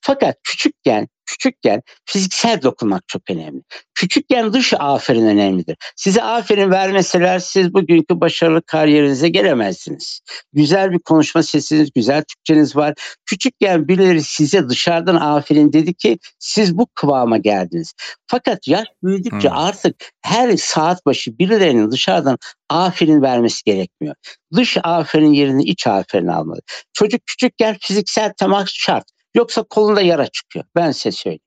Fakat 0.00 0.36
küçükken 0.42 1.08
küçükken 1.38 1.82
fiziksel 2.04 2.62
dokunmak 2.62 3.08
çok 3.08 3.22
önemli. 3.30 3.62
Küçükken 3.94 4.52
dış 4.52 4.74
aferin 4.78 5.26
önemlidir. 5.26 5.76
Size 5.96 6.22
aferin 6.22 6.70
vermeseler 6.70 7.38
siz 7.38 7.74
bugünkü 7.74 8.20
başarılı 8.20 8.62
kariyerinize 8.62 9.28
gelemezsiniz. 9.28 10.20
Güzel 10.52 10.92
bir 10.92 10.98
konuşma 10.98 11.42
sesiniz, 11.42 11.90
güzel 11.94 12.22
Türkçeniz 12.22 12.76
var. 12.76 12.94
Küçükken 13.26 13.88
birileri 13.88 14.22
size 14.22 14.68
dışarıdan 14.68 15.16
aferin 15.16 15.72
dedi 15.72 15.94
ki 15.94 16.18
siz 16.38 16.78
bu 16.78 16.86
kıvama 16.94 17.38
geldiniz. 17.38 17.92
Fakat 18.26 18.68
yaş 18.68 18.86
büyüdükçe 19.02 19.48
hmm. 19.48 19.58
artık 19.58 19.96
her 20.22 20.56
saat 20.56 21.06
başı 21.06 21.38
birilerinin 21.38 21.90
dışarıdan 21.90 22.38
aferin 22.70 23.22
vermesi 23.22 23.64
gerekmiyor. 23.64 24.14
Dış 24.54 24.76
aferin 24.84 25.32
yerini 25.32 25.64
iç 25.64 25.86
aferin 25.86 26.26
almalı. 26.26 26.60
Çocuk 26.92 27.20
küçükken 27.26 27.76
fiziksel 27.80 28.32
temas 28.38 28.68
şart. 28.72 29.04
Yoksa 29.34 29.62
kolunda 29.62 30.00
yara 30.00 30.26
çıkıyor. 30.26 30.64
Ben 30.76 30.90
size 30.90 31.12
söyleyeyim. 31.12 31.40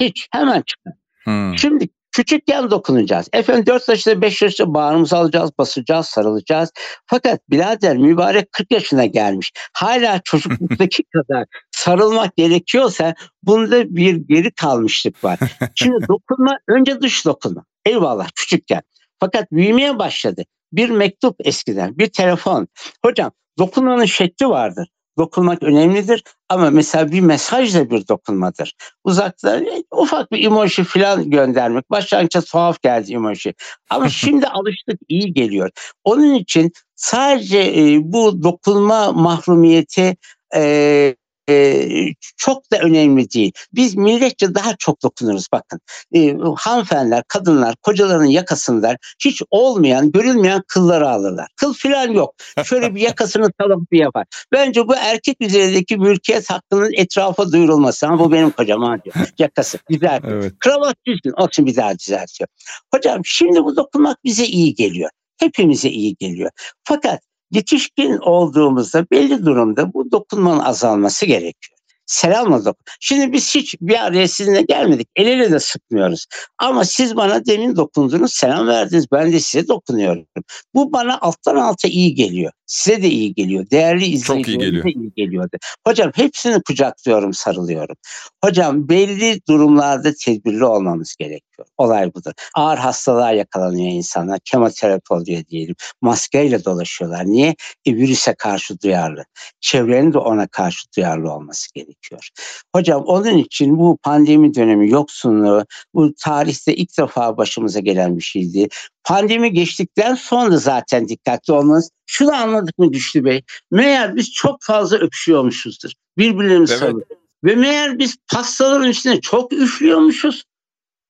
Hiç 0.00 0.28
hemen 0.32 0.62
çıkıyor. 0.62 0.96
Hmm. 1.24 1.58
Şimdi 1.58 1.88
küçükken 2.12 2.70
dokunacağız. 2.70 3.28
Efendim 3.32 3.66
4 3.66 3.88
yaşında 3.88 4.22
5 4.22 4.42
yaşında 4.42 4.74
bağrımızı 4.74 5.16
alacağız, 5.16 5.50
basacağız, 5.58 6.06
sarılacağız. 6.06 6.72
Fakat 7.06 7.40
birader 7.50 7.96
mübarek 7.96 8.52
40 8.52 8.72
yaşına 8.72 9.04
gelmiş. 9.04 9.52
Hala 9.72 10.20
çocukluktaki 10.24 11.02
kadar 11.12 11.44
sarılmak 11.70 12.36
gerekiyorsa 12.36 13.14
bunda 13.42 13.96
bir 13.96 14.16
geri 14.16 14.50
kalmışlık 14.50 15.24
var. 15.24 15.38
Şimdi 15.74 16.08
dokunma 16.08 16.58
önce 16.68 17.00
dış 17.00 17.24
dokunma. 17.24 17.64
Eyvallah 17.84 18.28
küçükken. 18.34 18.82
Fakat 19.20 19.52
büyümeye 19.52 19.98
başladı. 19.98 20.44
Bir 20.72 20.90
mektup 20.90 21.36
eskiden, 21.46 21.98
bir 21.98 22.06
telefon. 22.06 22.68
Hocam 23.04 23.30
dokunmanın 23.58 24.04
şekli 24.04 24.48
vardır 24.48 24.88
dokunmak 25.18 25.62
önemlidir 25.62 26.22
ama 26.48 26.70
mesela 26.70 27.12
bir 27.12 27.20
mesaj 27.20 27.74
da 27.74 27.90
bir 27.90 28.08
dokunmadır. 28.08 28.74
Uzakta 29.04 29.56
e, 29.56 29.82
ufak 29.90 30.32
bir 30.32 30.44
emoji 30.44 30.84
falan 30.84 31.30
göndermek 31.30 31.90
başlangıçta 31.90 32.40
tuhaf 32.40 32.82
geldi 32.82 33.14
emoji 33.14 33.54
ama 33.90 34.08
şimdi 34.08 34.46
alıştık 34.46 35.00
iyi 35.08 35.32
geliyor. 35.34 35.70
Onun 36.04 36.34
için 36.34 36.72
sadece 36.94 37.58
e, 37.58 37.98
bu 38.02 38.42
dokunma 38.42 39.12
mahrumiyeti 39.12 40.16
e, 40.54 41.14
e, 41.52 42.14
çok 42.36 42.72
da 42.72 42.78
önemli 42.78 43.30
değil. 43.30 43.52
Biz 43.72 43.94
milletçe 43.94 44.54
daha 44.54 44.76
çok 44.76 45.02
dokunuruz 45.02 45.46
bakın. 45.52 45.80
E, 46.14 46.36
hanımefendiler, 46.56 47.24
kadınlar 47.28 47.74
kocalarının 47.82 48.24
yakasından 48.24 48.96
hiç 49.24 49.42
olmayan, 49.50 50.12
görülmeyen 50.12 50.62
kılları 50.68 51.08
alırlar. 51.08 51.48
Kıl 51.56 51.74
filan 51.74 52.10
yok. 52.10 52.34
Şöyle 52.64 52.94
bir 52.94 53.00
yakasını 53.00 53.52
talıp 53.52 53.92
bir 53.92 53.98
yapar. 53.98 54.26
Bence 54.52 54.88
bu 54.88 54.94
erkek 54.96 55.36
üzerindeki 55.40 55.96
mülkiyet 55.96 56.50
hakkının 56.50 56.92
etrafa 56.96 57.52
duyurulması. 57.52 58.06
Ama 58.06 58.18
bu 58.18 58.32
benim 58.32 58.50
kocam 58.50 58.82
diyor. 59.04 59.14
Yakası 59.38 59.78
güzel. 59.88 60.20
Evet. 60.24 60.52
Kravat 60.58 60.96
düzgün. 61.06 61.32
Olsun 61.32 61.66
bir 61.66 61.76
daha 61.76 61.98
düzeltiyor. 61.98 62.48
Hocam 62.94 63.20
şimdi 63.24 63.64
bu 63.64 63.76
dokunmak 63.76 64.24
bize 64.24 64.44
iyi 64.44 64.74
geliyor. 64.74 65.10
Hepimize 65.38 65.88
iyi 65.88 66.16
geliyor. 66.16 66.50
Fakat 66.84 67.20
Yetişkin 67.52 68.18
olduğumuzda 68.18 69.06
belli 69.10 69.46
durumda 69.46 69.92
bu 69.92 70.10
dokunmanın 70.12 70.60
azalması 70.60 71.26
gerekiyor. 71.26 71.78
Selamla 72.06 72.64
dokun. 72.64 72.84
Şimdi 73.00 73.32
biz 73.32 73.54
hiç 73.54 73.74
bir 73.80 74.04
araya 74.04 74.28
sizinle 74.28 74.62
gelmedik. 74.62 75.08
El 75.16 75.26
ele 75.26 75.52
de 75.52 75.60
sıkmıyoruz. 75.60 76.26
Ama 76.58 76.84
siz 76.84 77.16
bana 77.16 77.46
demin 77.46 77.76
dokundunuz, 77.76 78.32
selam 78.32 78.66
verdiniz. 78.66 79.06
Ben 79.12 79.32
de 79.32 79.40
size 79.40 79.68
dokunuyorum. 79.68 80.26
Bu 80.74 80.92
bana 80.92 81.18
alttan 81.20 81.56
alta 81.56 81.88
iyi 81.88 82.14
geliyor. 82.14 82.52
Size 82.72 83.02
de 83.02 83.08
iyi 83.08 83.34
geliyor. 83.34 83.66
Değerli 83.70 84.04
izleyicilerimize 84.04 84.88
iyi, 84.88 85.02
iyi 85.02 85.12
geliyordu. 85.16 85.56
Hocam 85.86 86.12
hepsini 86.14 86.62
kucaklıyorum, 86.62 87.34
sarılıyorum. 87.34 87.96
Hocam 88.44 88.88
belli 88.88 89.40
durumlarda 89.48 90.12
tedbirli 90.24 90.64
olmamız 90.64 91.16
gerekiyor. 91.18 91.68
Olay 91.78 92.14
budur. 92.14 92.32
Ağır 92.54 92.78
hastalığa 92.78 93.32
yakalanıyor 93.32 93.92
insanlar. 93.92 94.40
Kemoterapi 94.44 95.14
oluyor 95.14 95.44
diyelim. 95.48 95.74
Maskeyle 96.02 96.64
dolaşıyorlar. 96.64 97.26
Niye? 97.26 97.54
E, 97.86 97.94
virüse 97.96 98.34
karşı 98.34 98.80
duyarlı. 98.80 99.24
Çevrenin 99.60 100.12
de 100.12 100.18
ona 100.18 100.46
karşı 100.46 100.88
duyarlı 100.96 101.32
olması 101.32 101.74
gerekiyor. 101.74 102.28
Hocam 102.74 103.02
onun 103.02 103.38
için 103.38 103.78
bu 103.78 103.98
pandemi 104.02 104.54
dönemi 104.54 104.90
yoksunluğu 104.90 105.66
bu 105.94 106.14
tarihte 106.14 106.74
ilk 106.76 106.98
defa 106.98 107.36
başımıza 107.36 107.80
gelen 107.80 108.16
bir 108.16 108.22
şeydi. 108.22 108.68
Pandemi 109.04 109.52
geçtikten 109.52 110.14
sonra 110.14 110.56
zaten 110.56 111.08
dikkatli 111.08 111.52
olmanız. 111.52 111.90
Şunu 112.06 112.34
anladık 112.34 112.78
mı 112.78 112.92
Güçlü 112.92 113.24
Bey? 113.24 113.42
Meğer 113.70 114.16
biz 114.16 114.32
çok 114.32 114.62
fazla 114.62 114.96
öpüşüyormuşuzdur. 114.96 115.90
Birbirlerimizi 116.18 116.72
evet. 116.72 116.80
sarılır. 116.80 117.04
Ve 117.44 117.54
meğer 117.54 117.98
biz 117.98 118.16
pastaların 118.32 118.88
üstüne 118.88 119.20
çok 119.20 119.52
üflüyormuşuz. 119.52 120.44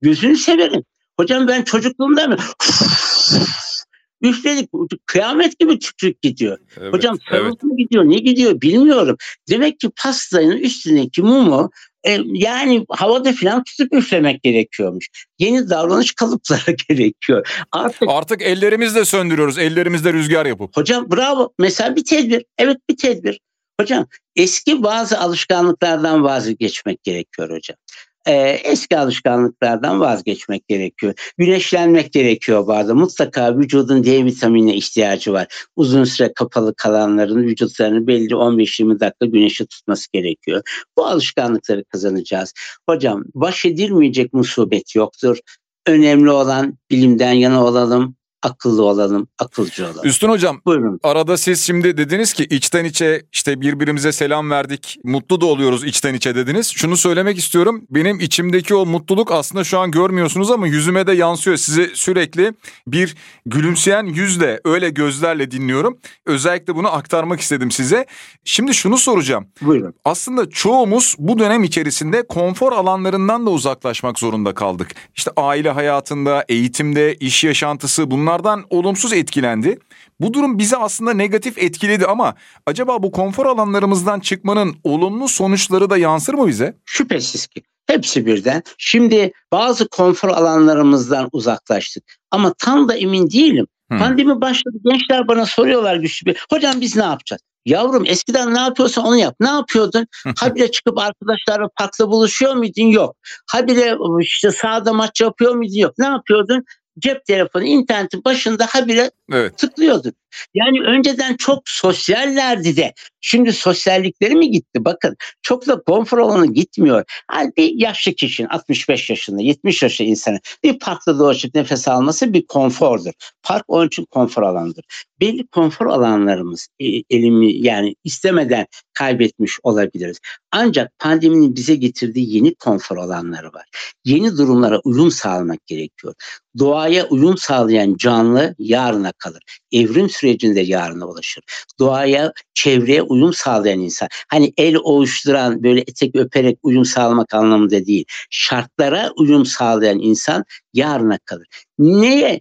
Gözünü 0.02 0.37
severim. 0.37 0.84
Hocam 1.20 1.49
ben 1.49 1.62
çocukluğumda 1.62 2.28
mı? 2.28 2.37
Üfledik. 4.22 4.70
Kıyamet 5.06 5.58
gibi 5.58 5.78
çıkıp 5.78 6.22
gidiyor. 6.22 6.58
Evet, 6.76 6.92
Hocam 6.92 7.18
sarılık 7.30 7.49
evet. 7.49 7.62
mı 7.62 7.76
gidiyor? 7.76 8.04
Ne 8.04 8.16
gidiyor 8.16 8.61
bilmiyorum. 8.61 9.16
Demek 9.49 9.80
ki 9.80 9.90
pastanın 10.02 10.56
üstündeki 10.56 11.22
mumu 11.22 11.70
e, 12.06 12.18
yani 12.32 12.85
havada 12.88 13.32
filan 13.32 13.64
tutup 13.64 13.92
üflemek 13.92 14.42
gerekiyormuş. 14.42 15.09
Yeni 15.38 15.71
davranış 15.71 16.12
kalıpları 16.12 16.76
gerekiyor. 16.88 17.64
Artık, 17.73 18.09
Artık 18.09 18.42
ellerimizle 18.42 19.04
söndürüyoruz. 19.04 19.59
Ellerimizle 19.59 20.12
rüzgar 20.12 20.47
yapıp. 20.47 20.76
Hocam 20.76 21.11
bravo. 21.11 21.52
Mesela 21.59 21.97
bir 21.97 22.04
tedbir. 22.04 22.44
Evet 22.59 22.76
bir 22.90 22.97
tedbir. 22.97 23.40
Hocam 23.80 24.06
eski 24.37 24.82
bazı 24.82 25.21
alışkanlıklardan 25.21 26.25
vazgeçmek 26.25 27.02
gerekiyor 27.02 27.50
hocam 27.50 27.76
e, 28.26 28.32
eski 28.64 28.98
alışkanlıklardan 28.98 30.00
vazgeçmek 30.00 30.68
gerekiyor. 30.68 31.14
Güneşlenmek 31.38 32.12
gerekiyor 32.12 32.66
bazı. 32.66 32.94
Mutlaka 32.94 33.58
vücudun 33.58 34.04
D 34.04 34.24
vitaminine 34.24 34.74
ihtiyacı 34.74 35.32
var. 35.32 35.68
Uzun 35.76 36.04
süre 36.04 36.32
kapalı 36.32 36.74
kalanların 36.74 37.42
vücutlarını 37.42 38.06
belli 38.06 38.34
15-20 38.34 39.00
dakika 39.00 39.26
güneşe 39.26 39.66
tutması 39.66 40.12
gerekiyor. 40.12 40.62
Bu 40.98 41.06
alışkanlıkları 41.06 41.84
kazanacağız. 41.84 42.52
Hocam 42.88 43.24
baş 43.34 43.64
edilmeyecek 43.64 44.32
musibet 44.32 44.94
yoktur. 44.94 45.38
Önemli 45.86 46.30
olan 46.30 46.78
bilimden 46.90 47.32
yana 47.32 47.64
olalım, 47.64 48.16
akıllı 48.42 48.84
olalım, 48.84 49.26
akılcı 49.38 49.84
olalım. 49.84 50.00
Üstün 50.04 50.28
hocam, 50.28 50.61
Buyurun. 50.66 51.00
arada 51.02 51.37
siz 51.37 51.62
şimdi 51.62 51.96
dediniz 51.96 52.32
ki 52.32 52.44
içten 52.44 52.84
içe 52.84 53.22
işte 53.32 53.61
birbirimize 53.61 54.12
selam 54.12 54.50
verdik, 54.50 54.99
mutlu 55.04 55.40
da 55.40 55.46
oluyoruz 55.46 55.84
içten 55.84 56.14
içe 56.14 56.34
dediniz. 56.34 56.72
Şunu 56.75 56.96
söylemek 56.96 57.38
istiyorum, 57.38 57.84
benim 57.90 58.20
içimdeki 58.20 58.75
o 58.75 58.87
mutluluk 58.87 59.32
aslında 59.32 59.64
şu 59.64 59.78
an 59.78 59.90
görmüyorsunuz 59.90 60.50
ama 60.50 60.66
yüzüme 60.66 61.06
de 61.06 61.12
yansıyor. 61.12 61.56
Sizi 61.56 61.90
sürekli 61.94 62.52
bir 62.87 63.14
gülümseyen 63.46 64.04
yüzle, 64.04 64.61
öyle 64.64 64.90
gözlerle 64.90 65.50
dinliyorum. 65.50 65.99
Özellikle 66.26 66.75
bunu 66.75 66.92
aktarmak 66.92 67.40
istedim 67.40 67.70
size. 67.70 68.06
Şimdi 68.44 68.75
şunu 68.75 68.99
soracağım. 68.99 69.46
Buyurun. 69.61 69.94
Aslında 70.04 70.50
çoğumuz 70.50 71.14
bu 71.18 71.38
dönem 71.38 71.64
içerisinde 71.64 72.26
konfor 72.26 72.72
alanlarından 72.72 73.46
da 73.46 73.50
uzaklaşmak 73.50 74.18
zorunda 74.18 74.54
kaldık. 74.54 74.88
İşte 75.14 75.30
aile 75.37 75.70
hayatında, 75.70 76.44
eğitimde, 76.49 77.14
iş 77.14 77.44
yaşantısı 77.44 78.11
bunlar 78.11 78.31
bunlardan 78.32 78.64
olumsuz 78.70 79.12
etkilendi. 79.12 79.78
Bu 80.20 80.34
durum 80.34 80.58
bizi 80.58 80.76
aslında 80.76 81.12
negatif 81.12 81.58
etkiledi 81.58 82.06
ama 82.06 82.34
acaba 82.66 83.02
bu 83.02 83.12
konfor 83.12 83.46
alanlarımızdan 83.46 84.20
çıkmanın 84.20 84.76
olumlu 84.84 85.28
sonuçları 85.28 85.90
da 85.90 85.96
yansır 85.96 86.34
mı 86.34 86.48
bize? 86.48 86.74
Şüphesiz 86.84 87.46
ki. 87.46 87.62
Hepsi 87.86 88.26
birden. 88.26 88.62
Şimdi 88.78 89.32
bazı 89.52 89.88
konfor 89.88 90.28
alanlarımızdan 90.28 91.28
uzaklaştık. 91.32 92.04
Ama 92.30 92.54
tam 92.58 92.88
da 92.88 92.96
emin 92.96 93.30
değilim. 93.30 93.66
Hmm. 93.90 93.98
Pandemi 93.98 94.40
başladı. 94.40 94.76
Gençler 94.84 95.28
bana 95.28 95.46
soruyorlar 95.46 95.96
güçlü 95.96 96.26
bir. 96.26 96.46
Hocam 96.50 96.80
biz 96.80 96.96
ne 96.96 97.04
yapacağız? 97.04 97.42
Yavrum 97.66 98.04
eskiden 98.06 98.54
ne 98.54 98.60
yapıyorsan 98.60 99.04
onu 99.04 99.16
yap. 99.16 99.34
Ne 99.40 99.48
yapıyordun? 99.48 100.06
habire 100.38 100.70
çıkıp 100.70 100.98
arkadaşlarla 100.98 101.68
parkta 101.76 102.08
buluşuyor 102.08 102.54
muydun? 102.54 102.86
Yok. 102.86 103.16
Habire 103.46 103.96
işte 104.20 104.50
sahada 104.50 104.92
maç 104.92 105.20
yapıyor 105.20 105.54
muydun? 105.54 105.78
Yok. 105.78 105.94
Ne 105.98 106.06
yapıyordun? 106.06 106.64
Cep 106.99 107.25
telefonu, 107.25 107.64
internetin 107.64 108.25
başında 108.25 108.66
habire 108.66 109.11
evet. 109.32 109.58
tıklıyorduk. 109.58 110.21
Yani 110.54 110.80
önceden 110.82 111.36
çok 111.36 111.62
sosyallerdi 111.68 112.76
de 112.76 112.94
şimdi 113.20 113.52
sosyallikleri 113.52 114.34
mi 114.34 114.50
gitti? 114.50 114.84
Bakın 114.84 115.16
çok 115.42 115.66
da 115.66 115.82
konfor 115.82 116.18
alanı 116.18 116.52
gitmiyor. 116.52 117.04
Yani 117.34 117.52
bir 117.56 117.74
yaşlı 117.74 118.12
kişinin 118.12 118.48
65 118.48 119.10
yaşında 119.10 119.42
70 119.42 119.82
yaşında 119.82 120.08
insanın 120.08 120.40
bir 120.64 120.78
parkta 120.78 121.18
dolaşıp 121.18 121.54
nefes 121.54 121.88
alması 121.88 122.32
bir 122.32 122.46
konfordur. 122.46 123.12
Park 123.42 123.64
onun 123.68 123.86
için 123.86 124.04
konfor 124.10 124.42
alanıdır. 124.42 124.84
Belli 125.20 125.46
konfor 125.46 125.86
alanlarımız 125.86 126.68
e, 126.80 126.86
elimi 127.10 127.52
yani 127.52 127.94
istemeden 128.04 128.66
kaybetmiş 128.94 129.58
olabiliriz. 129.62 130.18
Ancak 130.50 130.98
pandeminin 130.98 131.56
bize 131.56 131.74
getirdiği 131.74 132.36
yeni 132.36 132.54
konfor 132.54 132.96
alanları 132.96 133.52
var. 133.52 133.64
Yeni 134.04 134.36
durumlara 134.36 134.80
uyum 134.84 135.10
sağlamak 135.10 135.66
gerekiyor. 135.66 136.14
Doğaya 136.58 137.06
uyum 137.06 137.38
sağlayan 137.38 137.96
canlı 137.96 138.54
yarına 138.58 139.12
kalır. 139.12 139.42
Evrim 139.72 140.10
sürecinde 140.22 140.60
yarına 140.60 141.06
ulaşır. 141.06 141.44
Doğaya, 141.78 142.32
çevreye 142.54 143.02
uyum 143.02 143.32
sağlayan 143.32 143.80
insan. 143.80 144.08
Hani 144.28 144.52
el 144.56 144.76
ovuşturan, 144.76 145.62
böyle 145.62 145.80
etek 145.80 146.16
öperek 146.16 146.58
uyum 146.62 146.85
sağlamak 146.85 147.35
anlamında 147.35 147.87
değil. 147.87 148.04
Şartlara 148.30 149.11
uyum 149.16 149.46
sağlayan 149.46 149.98
insan 149.98 150.44
yarına 150.74 151.18
kalır. 151.24 151.46
Neye? 151.78 152.40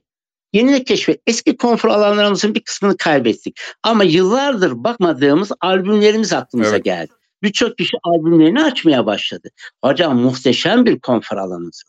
Yeni 0.54 0.84
keşfet. 0.84 1.22
Eski 1.28 1.58
konfor 1.58 1.90
alanlarımızın 1.90 2.56
bir 2.56 2.64
kısmını 2.64 2.98
kaybettik. 2.98 3.60
Ama 3.84 4.04
yıllardır 4.04 4.84
bakmadığımız 4.84 5.52
albümlerimiz 5.62 6.34
aklımıza 6.34 6.76
evet. 6.76 6.86
geldi. 6.86 7.12
Birçok 7.44 7.78
kişi 7.78 7.98
albümlerini 8.04 8.64
açmaya 8.64 9.06
başladı. 9.06 9.50
Hocam 9.84 10.18
muhteşem 10.20 10.86
bir 10.86 11.00
konfor 11.00 11.38
alanımız 11.38 11.84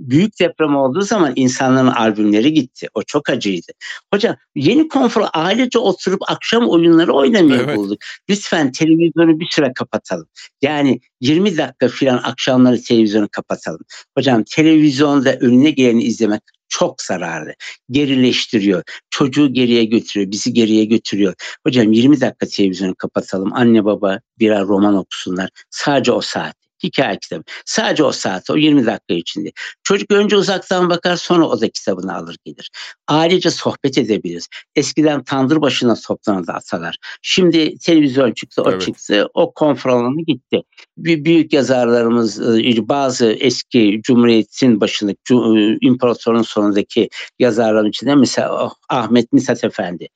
büyük 0.00 0.40
deprem 0.40 0.76
olduğu 0.76 1.00
zaman 1.00 1.32
insanların 1.36 1.86
albümleri 1.86 2.52
gitti. 2.52 2.88
O 2.94 3.02
çok 3.02 3.30
acıydı. 3.30 3.72
Hocam 4.14 4.36
yeni 4.54 4.88
konfor 4.88 5.26
ailece 5.32 5.78
oturup 5.78 6.20
akşam 6.28 6.68
oyunları 6.68 7.12
oynamayı 7.12 7.60
evet. 7.64 7.76
bulduk. 7.76 7.98
Lütfen 8.30 8.72
televizyonu 8.72 9.40
bir 9.40 9.48
süre 9.50 9.72
kapatalım. 9.74 10.26
Yani 10.62 11.00
20 11.20 11.56
dakika 11.56 11.88
filan 11.88 12.16
akşamları 12.16 12.82
televizyonu 12.82 13.28
kapatalım. 13.32 13.80
Hocam 14.18 14.44
televizyonda 14.44 15.36
önüne 15.36 15.70
geleni 15.70 16.02
izlemek 16.02 16.42
çok 16.72 17.02
zararlı. 17.02 17.54
Gerileştiriyor. 17.90 18.82
Çocuğu 19.10 19.52
geriye 19.52 19.84
götürüyor. 19.84 20.30
Bizi 20.30 20.52
geriye 20.52 20.84
götürüyor. 20.84 21.34
Hocam 21.66 21.92
20 21.92 22.20
dakika 22.20 22.46
televizyonu 22.46 22.94
kapatalım. 22.94 23.52
Anne 23.52 23.84
baba 23.84 24.20
birer 24.38 24.62
roman 24.62 24.94
okusunlar. 24.96 25.50
Sadece 25.70 26.12
o 26.12 26.20
saat 26.20 26.56
hikaye 26.82 27.18
kitabı. 27.18 27.42
Sadece 27.66 28.04
o 28.04 28.12
saat, 28.12 28.50
o 28.50 28.56
20 28.56 28.86
dakika 28.86 29.14
içinde. 29.14 29.52
Çocuk 29.82 30.10
önce 30.10 30.36
uzaktan 30.36 30.90
bakar 30.90 31.16
sonra 31.16 31.46
o 31.46 31.60
da 31.60 31.68
kitabını 31.68 32.16
alır 32.16 32.36
gelir. 32.44 32.70
Ailece 33.08 33.50
sohbet 33.50 33.98
edebiliriz. 33.98 34.48
Eskiden 34.76 35.24
tandır 35.24 35.60
başına 35.60 35.94
toplanırdı 35.94 36.52
atalar. 36.52 36.96
Şimdi 37.22 37.78
televizyon 37.78 38.32
çıktı, 38.32 38.62
o 38.62 38.70
evet. 38.70 38.82
çıktı. 38.82 39.28
O 39.34 39.52
konfor 39.52 39.90
alanı 39.90 40.22
gitti. 40.26 40.62
Bir 40.98 41.24
büyük 41.24 41.52
yazarlarımız, 41.52 42.40
e, 42.40 42.88
bazı 42.88 43.32
eski 43.32 44.00
Cumhuriyet'in 44.02 44.80
başındaki, 44.80 45.34
e, 45.34 45.78
imparatorun 45.80 46.42
sonundaki 46.42 47.08
yazarların 47.38 47.88
içinde 47.88 48.14
mesela 48.14 48.64
oh, 48.64 48.74
Ahmet 48.88 49.32
Mithat 49.32 49.64
Efendi. 49.64 50.08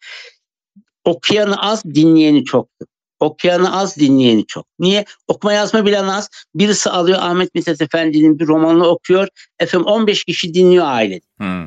Okuyanı 1.05 1.62
az, 1.62 1.85
dinleyeni 1.85 2.44
çoktu. 2.44 2.87
Okuyanı 3.20 3.76
az, 3.76 3.96
dinleyeni 3.96 4.46
çok. 4.46 4.66
Niye? 4.79 5.05
Okuma 5.29 5.52
yazma 5.52 5.87
bilen 5.87 6.09
az. 6.09 6.29
Birisi 6.55 6.90
alıyor 6.90 7.18
Ahmet 7.20 7.55
Mithat 7.55 7.81
Efendi'nin 7.81 8.38
bir 8.38 8.46
romanını 8.46 8.87
okuyor. 8.87 9.29
Efendim 9.59 9.87
15 9.87 10.24
kişi 10.24 10.55
dinliyor 10.55 10.87
aile. 10.87 11.20
Hmm. 11.38 11.64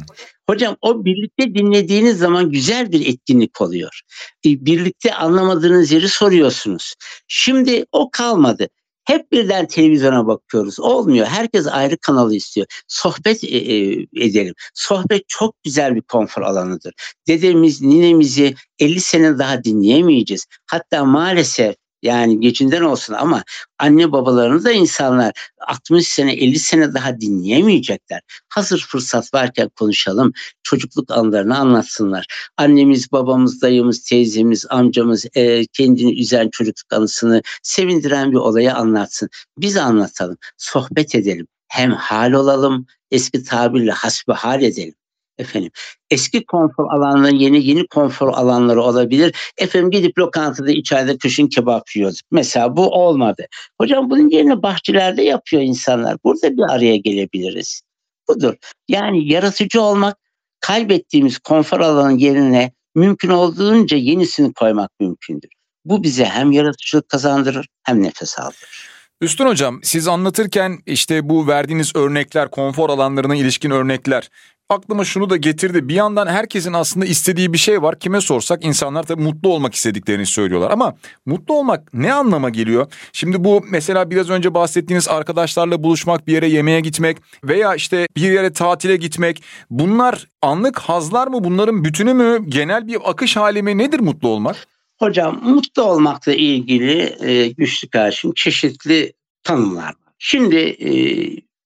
Hocam 0.50 0.78
o 0.82 1.06
birlikte 1.06 1.56
dinlediğiniz 1.56 2.18
zaman 2.18 2.52
güzel 2.52 2.92
bir 2.92 3.08
etkinlik 3.08 3.62
oluyor. 3.62 4.02
E, 4.46 4.66
birlikte 4.66 5.14
anlamadığınız 5.14 5.92
yeri 5.92 6.10
soruyorsunuz. 6.10 6.94
Şimdi 7.28 7.86
o 7.92 8.10
kalmadı. 8.12 8.70
Hep 9.10 9.32
birden 9.32 9.68
televizyona 9.68 10.28
bakıyoruz. 10.28 10.80
Olmuyor. 10.80 11.28
Herkes 11.28 11.68
ayrı 11.68 11.98
kanalı 11.98 12.36
istiyor. 12.36 12.68
Sohbet 12.88 13.44
e, 13.44 13.48
e, 13.48 13.92
edelim. 14.16 14.54
Sohbet 14.74 15.24
çok 15.28 15.64
güzel 15.64 15.96
bir 15.96 16.02
konfor 16.02 16.42
alanıdır. 16.42 16.94
Dedemiz, 17.28 17.82
ninemizi 17.82 18.56
50 18.80 19.02
sene 19.02 19.40
daha 19.40 19.64
dinleyemeyeceğiz. 19.64 20.46
Hatta 20.66 21.06
maalesef 21.06 21.76
yani 22.02 22.40
geçinden 22.40 22.82
olsun 22.82 23.14
ama 23.14 23.44
anne 23.80 24.12
babalarını 24.12 24.64
da 24.64 24.72
insanlar 24.72 25.34
60 25.68 26.08
sene 26.08 26.34
50 26.34 26.60
sene 26.60 26.94
daha 26.94 27.20
dinleyemeyecekler. 27.22 28.22
Hazır 28.50 28.80
fırsat 28.90 29.34
varken 29.34 29.70
konuşalım. 29.70 30.34
Çocukluk 30.64 31.12
anılarını 31.12 31.58
anlatsınlar. 31.58 32.26
Annemiz, 32.58 33.12
babamız, 33.12 33.62
dayımız, 33.62 34.04
teyzemiz, 34.04 34.66
amcamız 34.70 35.26
e, 35.36 35.66
kendini 35.66 36.20
üzen 36.22 36.50
çocukluk 36.50 36.94
anısını 36.94 37.42
sevindiren 37.64 38.32
bir 38.32 38.38
olayı 38.38 38.76
anlatsın. 38.76 39.30
Biz 39.58 39.78
anlatalım. 39.78 40.38
Sohbet 40.58 41.16
edelim. 41.16 41.48
Hem 41.68 41.92
hal 41.92 42.32
olalım, 42.32 42.86
eski 43.12 43.44
tabirle 43.44 43.92
hasbihal 43.92 44.64
edelim 44.64 44.94
efendim. 45.40 45.72
Eski 46.12 46.46
konfor 46.46 46.92
alanları 46.92 47.36
yeni 47.36 47.66
yeni 47.66 47.88
konfor 47.88 48.28
alanları 48.28 48.82
olabilir. 48.82 49.36
Efendim 49.58 49.92
gidip 49.92 50.18
lokantada 50.20 50.72
içeride 50.72 51.18
kışın 51.18 51.48
kebap 51.48 51.96
yiyoruz. 51.96 52.22
Mesela 52.32 52.78
bu 52.78 52.90
olmadı. 52.90 53.46
Hocam 53.82 54.10
bunun 54.10 54.30
yerine 54.30 54.64
bahçelerde 54.64 55.24
yapıyor 55.24 55.62
insanlar. 55.62 56.18
Burada 56.24 56.58
bir 56.58 56.76
araya 56.76 56.98
gelebiliriz. 56.98 57.82
Budur. 58.30 58.56
Yani 58.88 59.32
yaratıcı 59.32 59.82
olmak 59.82 60.18
kaybettiğimiz 60.60 61.38
konfor 61.38 61.80
alanının 61.80 62.18
yerine 62.18 62.72
mümkün 62.96 63.30
olduğunca 63.30 63.98
yenisini 63.98 64.54
koymak 64.54 64.92
mümkündür. 65.00 65.50
Bu 65.86 66.04
bize 66.04 66.26
hem 66.26 66.52
yaratıcılık 66.52 67.10
kazandırır 67.10 67.68
hem 67.84 68.04
nefes 68.04 68.40
aldırır. 68.40 68.90
Üstün 69.22 69.46
hocam 69.46 69.80
siz 69.84 70.08
anlatırken 70.08 70.80
işte 70.86 71.30
bu 71.30 71.48
verdiğiniz 71.48 71.96
örnekler 71.96 72.52
konfor 72.52 72.90
alanlarına 72.90 73.36
ilişkin 73.36 73.72
örnekler 73.72 74.30
aklıma 74.70 75.06
şunu 75.06 75.30
da 75.30 75.38
getirdi. 75.38 75.90
Bir 75.90 75.94
yandan 75.94 76.28
herkesin 76.28 76.74
aslında 76.74 77.06
istediği 77.06 77.54
bir 77.54 77.58
şey 77.58 77.82
var. 77.82 78.00
Kime 78.00 78.22
sorsak 78.22 78.66
insanlar 78.66 79.04
tabii 79.04 79.22
mutlu 79.22 79.50
olmak 79.50 79.74
istediklerini 79.74 80.26
söylüyorlar. 80.26 80.72
Ama 80.72 80.96
mutlu 81.26 81.54
olmak 81.54 81.94
ne 81.94 82.14
anlama 82.14 82.50
geliyor? 82.50 82.92
Şimdi 83.14 83.44
bu 83.44 83.66
mesela 83.70 84.10
biraz 84.12 84.30
önce 84.30 84.54
bahsettiğiniz 84.54 85.08
arkadaşlarla 85.08 85.84
buluşmak, 85.84 86.28
bir 86.28 86.34
yere 86.34 86.50
yemeğe 86.50 86.80
gitmek 86.80 87.18
veya 87.44 87.76
işte 87.76 88.08
bir 88.16 88.32
yere 88.32 88.54
tatile 88.54 88.96
gitmek. 88.98 89.44
Bunlar 89.70 90.28
anlık 90.42 90.80
hazlar 90.80 91.28
mı? 91.28 91.44
Bunların 91.44 91.84
bütünü 91.84 92.14
mü? 92.14 92.40
Genel 92.48 92.88
bir 92.88 92.98
akış 93.06 93.38
hali 93.38 93.64
mi? 93.64 93.78
Nedir 93.78 94.00
mutlu 94.00 94.28
olmak? 94.28 94.68
Hocam 95.00 95.40
mutlu 95.44 95.84
olmakla 95.84 96.34
ilgili 96.34 97.16
e, 97.22 97.48
güçlü 97.48 97.90
karşım 97.90 98.34
çeşitli 98.34 99.14
tanımlar 99.44 99.84
var. 99.84 99.96
Şimdi 100.20 100.56
e, 100.56 100.92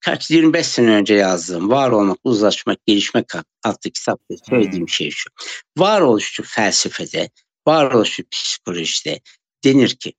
kaç 0.06 0.32
25 0.32 0.68
sene 0.68 0.92
önce 0.92 1.14
yazdığım 1.14 1.70
Var 1.70 1.92
Olmak, 1.92 2.18
Uzlaşmak, 2.24 2.86
Gelişmek 2.86 3.26
adlı 3.64 3.92
kitapta 3.94 4.36
söylediğim 4.50 4.86
hmm. 4.86 4.90
şey 4.90 5.10
şu. 5.12 5.30
Varoluşçu 5.78 6.44
felsefede, 6.44 7.30
varoluşçu 7.68 8.24
psikolojide 8.32 9.20
denir 9.64 9.90
ki 9.90 10.14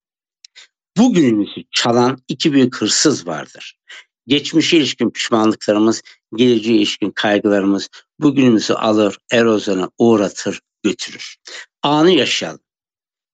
bugünümüzü 0.96 1.62
çalan 1.70 2.18
iki 2.28 2.52
büyük 2.52 2.76
hırsız 2.76 3.26
vardır. 3.26 3.78
Geçmişe 4.26 4.76
ilişkin 4.76 5.10
pişmanlıklarımız, 5.10 6.02
geleceğe 6.36 6.76
ilişkin 6.76 7.10
kaygılarımız 7.10 7.88
bugünümüzü 8.20 8.72
alır, 8.72 9.18
erozyona 9.32 9.90
uğratır, 9.98 10.60
götürür. 10.82 11.36
Anı 11.82 12.10
yaşayalım. 12.10 12.60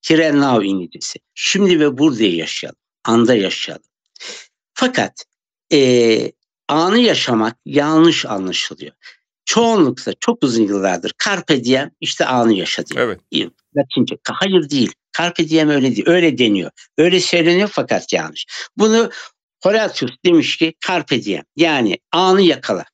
Here 0.06 0.40
now 0.40 0.66
İngilizcesi. 0.66 1.18
Şimdi 1.34 1.80
ve 1.80 1.98
burada 1.98 2.22
yaşayalım. 2.22 2.78
Anda 3.04 3.34
yaşayalım. 3.34 3.84
Fakat 4.74 5.24
e, 5.72 6.32
anı 6.70 6.98
yaşamak 6.98 7.56
yanlış 7.66 8.26
anlaşılıyor. 8.26 8.92
Çoğunlukla 9.44 10.12
çok 10.20 10.44
uzun 10.44 10.62
yıllardır 10.62 11.12
carpe 11.24 11.64
diem 11.64 11.90
işte 12.00 12.26
anı 12.26 12.52
yaşa 12.52 12.86
diyor. 12.86 13.00
Evet. 13.06 13.20
Latince. 13.76 14.16
Hayır 14.28 14.70
değil. 14.70 14.92
Carpe 15.18 15.48
diem 15.48 15.68
öyle 15.68 15.96
değil. 15.96 16.08
Öyle 16.08 16.38
deniyor. 16.38 16.70
Öyle 16.98 17.20
söyleniyor 17.20 17.70
fakat 17.72 18.12
yanlış. 18.12 18.46
Bunu 18.76 19.10
Horatius 19.62 20.10
demiş 20.24 20.56
ki 20.56 20.74
carpe 20.86 21.22
diem 21.24 21.42
yani 21.56 21.98
anı 22.12 22.42
yakala. 22.42 22.84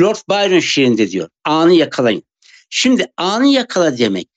Lord 0.00 0.16
Byron 0.30 0.60
şiirinde 0.60 1.10
diyor 1.10 1.28
anı 1.44 1.74
yakalayın. 1.74 2.22
Şimdi 2.70 3.06
anı 3.16 3.46
yakala 3.46 3.98
demek 3.98 4.28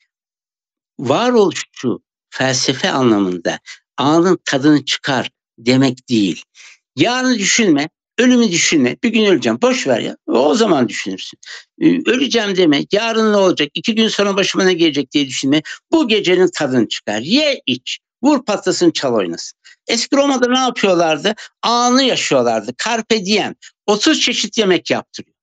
varoluşçu 0.99 2.03
felsefe 2.29 2.91
anlamında 2.91 3.59
anın 3.97 4.39
tadını 4.45 4.85
çıkar 4.85 5.29
demek 5.57 6.09
değil. 6.09 6.43
Yarını 6.95 7.39
düşünme, 7.39 7.89
ölümü 8.19 8.51
düşünme. 8.51 8.97
Bir 9.03 9.09
gün 9.09 9.25
öleceğim. 9.25 9.61
Boş 9.61 9.87
ver 9.87 9.99
ya. 9.99 10.17
O 10.27 10.55
zaman 10.55 10.89
düşünürsün. 10.89 11.39
Ee, 11.81 12.11
öleceğim 12.11 12.57
deme. 12.57 12.81
Yarın 12.91 13.33
ne 13.33 13.37
olacak? 13.37 13.69
İki 13.73 13.95
gün 13.95 14.07
sonra 14.07 14.37
başıma 14.37 14.63
ne 14.63 14.73
gelecek 14.73 15.11
diye 15.11 15.27
düşünme. 15.27 15.61
Bu 15.91 16.07
gecenin 16.07 16.49
tadını 16.53 16.87
çıkar. 16.87 17.19
Ye 17.19 17.61
iç. 17.65 17.99
Vur 18.23 18.45
patlasın 18.45 18.91
çal 18.91 19.13
oynasın. 19.13 19.59
Eski 19.87 20.15
Roma'da 20.15 20.51
ne 20.51 20.59
yapıyorlardı? 20.59 21.35
Anı 21.61 22.03
yaşıyorlardı. 22.03 22.71
Carpe 22.85 23.25
diem. 23.25 23.55
30 23.87 24.21
çeşit 24.21 24.57
yemek 24.57 24.91
yaptırıyor. 24.91 25.35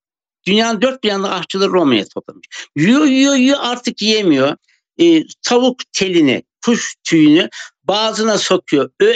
Dünyanın 0.47 0.81
dört 0.81 1.03
bir 1.03 1.09
yanında 1.09 1.31
aşçıları 1.31 1.69
Roma'ya 1.71 2.05
toplamış. 2.05 2.47
Yiyor 2.75 3.05
yiyor 3.05 3.35
yiyor 3.35 3.57
artık 3.61 4.01
yiyemiyor. 4.01 4.55
Ee, 5.01 5.23
tavuk 5.41 5.79
telini, 5.93 6.43
kuş 6.65 6.95
tüyünü 7.03 7.49
bazına 7.83 8.37
sokuyor. 8.37 8.89
Ö 8.99 9.13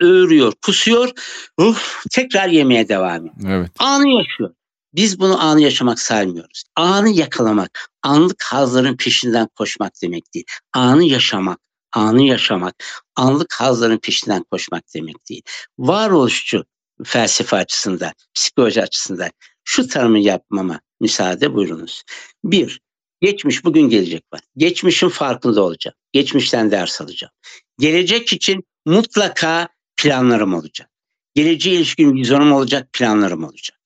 öğürüyor, 0.00 0.52
kusuyor. 0.62 1.10
Uh, 1.58 1.78
tekrar 2.10 2.48
yemeye 2.48 2.88
devam 2.88 3.26
ediyor. 3.26 3.34
Evet. 3.48 3.70
Anı 3.78 4.08
yaşıyor. 4.08 4.54
Biz 4.94 5.20
bunu 5.20 5.42
anı 5.42 5.60
yaşamak 5.60 6.00
saymıyoruz. 6.00 6.64
Anı 6.76 7.10
yakalamak, 7.10 7.90
anlık 8.02 8.42
hazların 8.42 8.96
peşinden 8.96 9.48
koşmak 9.54 9.92
demek 10.02 10.34
değil. 10.34 10.44
Anı 10.72 11.04
yaşamak, 11.04 11.58
anı 11.92 12.22
yaşamak, 12.22 12.74
anlık 13.16 13.52
hazların 13.52 13.98
peşinden 13.98 14.44
koşmak 14.50 14.82
demek 14.94 15.28
değil. 15.28 15.42
Varoluşçu 15.78 16.64
felsefe 17.04 17.56
açısından, 17.56 18.12
psikoloji 18.34 18.82
açısından 18.82 19.30
şu 19.64 19.88
tanımı 19.88 20.18
yapmama 20.18 20.80
müsaade 21.00 21.54
buyurunuz. 21.54 22.02
Bir, 22.44 22.80
geçmiş 23.20 23.64
bugün 23.64 23.88
gelecek 23.88 24.24
var. 24.32 24.40
Geçmişin 24.56 25.08
farkında 25.08 25.62
olacağım. 25.62 25.94
Geçmişten 26.12 26.70
ders 26.70 27.00
alacağım. 27.00 27.32
Gelecek 27.78 28.32
için 28.32 28.64
mutlaka 28.86 29.68
planlarım 29.98 30.54
olacak. 30.54 30.90
Geleceğe 31.34 31.76
ilişkin 31.76 32.14
vizyonum 32.14 32.52
olacak, 32.52 32.92
planlarım 32.92 33.44
olacak. 33.44 33.78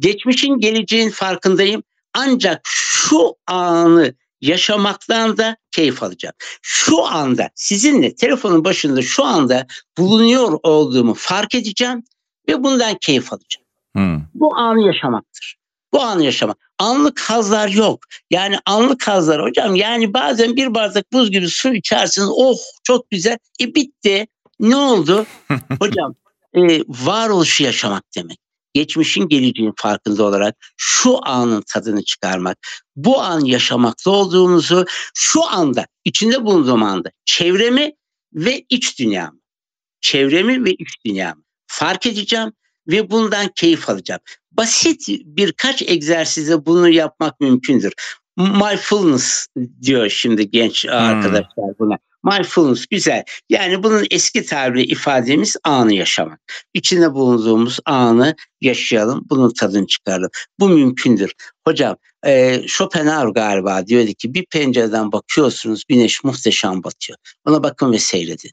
Geçmişin 0.00 0.58
geleceğin 0.58 1.10
farkındayım. 1.10 1.82
Ancak 2.14 2.60
şu 2.64 3.34
anı 3.46 4.14
yaşamaktan 4.40 5.36
da 5.36 5.56
keyif 5.70 6.02
alacağım. 6.02 6.34
Şu 6.62 7.04
anda 7.04 7.50
sizinle 7.54 8.14
telefonun 8.14 8.64
başında 8.64 9.02
şu 9.02 9.24
anda 9.24 9.66
bulunuyor 9.98 10.58
olduğumu 10.62 11.14
fark 11.14 11.54
edeceğim 11.54 12.04
ve 12.48 12.64
bundan 12.64 12.94
keyif 13.00 13.32
alacağım. 13.32 13.66
Hmm. 13.94 14.20
Bu 14.34 14.56
anı 14.56 14.86
yaşamaktır. 14.86 15.58
Bu 15.92 16.02
anı 16.02 16.24
yaşamak. 16.24 16.56
Anlık 16.78 17.20
hazlar 17.20 17.68
yok. 17.68 18.00
Yani 18.30 18.58
anlık 18.66 19.08
hazlar 19.08 19.42
hocam 19.42 19.74
yani 19.74 20.14
bazen 20.14 20.56
bir 20.56 20.74
bardak 20.74 21.12
buz 21.12 21.30
gibi 21.30 21.48
su 21.48 21.74
içersiniz. 21.74 22.28
Oh 22.32 22.58
çok 22.84 23.10
güzel. 23.10 23.38
E 23.60 23.74
bitti. 23.74 24.26
Ne 24.60 24.76
oldu? 24.76 25.26
Hocam 25.80 26.14
e, 26.54 26.80
varoluşu 26.88 27.62
yaşamak 27.62 28.04
demek. 28.16 28.38
Geçmişin 28.74 29.28
geleceğin 29.28 29.72
farkında 29.76 30.24
olarak 30.24 30.56
şu 30.76 31.26
anın 31.26 31.62
tadını 31.68 32.04
çıkarmak, 32.04 32.58
bu 32.96 33.20
an 33.20 33.40
yaşamakta 33.40 34.10
olduğumuzu 34.10 34.86
şu 35.14 35.44
anda, 35.44 35.86
içinde 36.04 36.44
bulunduğum 36.44 36.82
anda 36.82 37.10
çevremi 37.24 37.92
ve 38.34 38.64
iç 38.68 38.98
dünyamı, 38.98 39.40
çevremi 40.00 40.64
ve 40.64 40.72
iç 40.72 41.04
dünyamı 41.04 41.42
fark 41.66 42.06
edeceğim 42.06 42.52
ve 42.88 43.10
bundan 43.10 43.48
keyif 43.54 43.88
alacağım. 43.88 44.20
Basit 44.52 45.08
birkaç 45.08 45.82
egzersizle 45.82 46.66
bunu 46.66 46.88
yapmak 46.88 47.40
mümkündür. 47.40 47.92
Mindfulness 48.36 49.46
diyor 49.82 50.08
şimdi 50.08 50.50
genç 50.50 50.84
hmm. 50.84 50.92
arkadaşlar 50.92 51.78
buna. 51.78 51.98
Mindfulness 52.24 52.86
güzel. 52.86 53.24
Yani 53.48 53.82
bunun 53.82 54.06
eski 54.10 54.46
tabiri 54.46 54.82
ifademiz 54.82 55.56
anı 55.64 55.94
yaşamak. 55.94 56.40
İçinde 56.74 57.14
bulunduğumuz 57.14 57.78
anı 57.84 58.34
yaşayalım, 58.60 59.24
bunun 59.30 59.52
tadını 59.54 59.86
çıkaralım. 59.86 60.30
Bu 60.60 60.68
mümkündür. 60.68 61.32
Hocam 61.66 61.96
e, 62.26 62.62
Schopenhauer 62.66 63.28
galiba 63.28 63.86
diyordu 63.86 64.12
ki 64.18 64.34
bir 64.34 64.46
pencereden 64.46 65.12
bakıyorsunuz 65.12 65.84
güneş 65.88 66.24
muhteşem 66.24 66.84
batıyor. 66.84 67.18
Ona 67.46 67.62
bakın 67.62 67.92
ve 67.92 67.98
seyredin. 67.98 68.50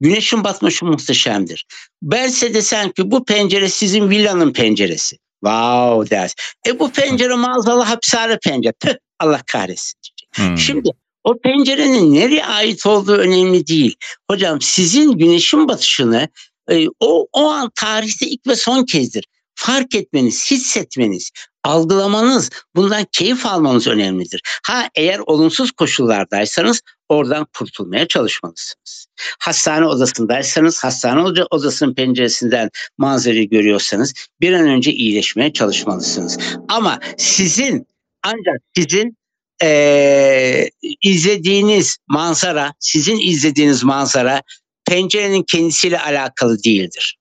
Güneşin 0.00 0.44
batması 0.44 0.86
muhteşemdir. 0.86 1.66
Ben 2.02 2.28
size 2.28 2.54
desem 2.54 2.90
ki 2.90 3.10
bu 3.10 3.24
pencere 3.24 3.68
sizin 3.68 4.10
villanın 4.10 4.52
penceresi. 4.52 5.16
Wow 5.44 6.16
ders. 6.16 6.34
E 6.66 6.78
bu 6.78 6.92
pencere 6.92 7.34
mağazalı 7.34 7.82
hapishane 7.82 8.38
pencere. 8.44 8.98
Allah 9.20 9.40
kahretsin. 9.46 10.00
Hmm. 10.34 10.58
Şimdi 10.58 10.90
o 11.26 11.38
pencerenin 11.38 12.14
nereye 12.14 12.46
ait 12.46 12.86
olduğu 12.86 13.16
önemli 13.16 13.66
değil. 13.66 13.96
Hocam 14.30 14.60
sizin 14.60 15.12
güneşin 15.12 15.68
batışını 15.68 16.28
e, 16.70 16.86
o, 17.00 17.26
o 17.32 17.50
an 17.50 17.70
tarihte 17.74 18.26
ilk 18.26 18.46
ve 18.46 18.56
son 18.56 18.84
kezdir. 18.84 19.24
Fark 19.54 19.94
etmeniz, 19.94 20.50
hissetmeniz, 20.50 21.30
algılamanız, 21.64 22.50
bundan 22.76 23.06
keyif 23.12 23.46
almanız 23.46 23.86
önemlidir. 23.86 24.40
Ha 24.66 24.88
eğer 24.94 25.18
olumsuz 25.26 25.72
koşullardaysanız 25.72 26.80
oradan 27.08 27.46
kurtulmaya 27.58 28.08
çalışmalısınız. 28.08 29.06
Hastane 29.40 29.86
odasındaysanız 29.86 30.84
hastane 30.84 31.44
odasının 31.50 31.94
penceresinden 31.94 32.70
manzarayı 32.98 33.50
görüyorsanız 33.50 34.14
bir 34.40 34.52
an 34.52 34.68
önce 34.68 34.92
iyileşmeye 34.92 35.52
çalışmalısınız. 35.52 36.38
Ama 36.68 36.98
sizin 37.18 37.86
ancak 38.22 38.60
sizin 38.76 39.16
e, 39.62 40.70
izlediğiniz 41.02 41.96
manzara, 42.08 42.74
sizin 42.78 43.18
izlediğiniz 43.20 43.84
manzara 43.84 44.42
pencerenin 44.84 45.42
kendisiyle 45.42 46.00
alakalı 46.00 46.62
değildir. 46.64 47.18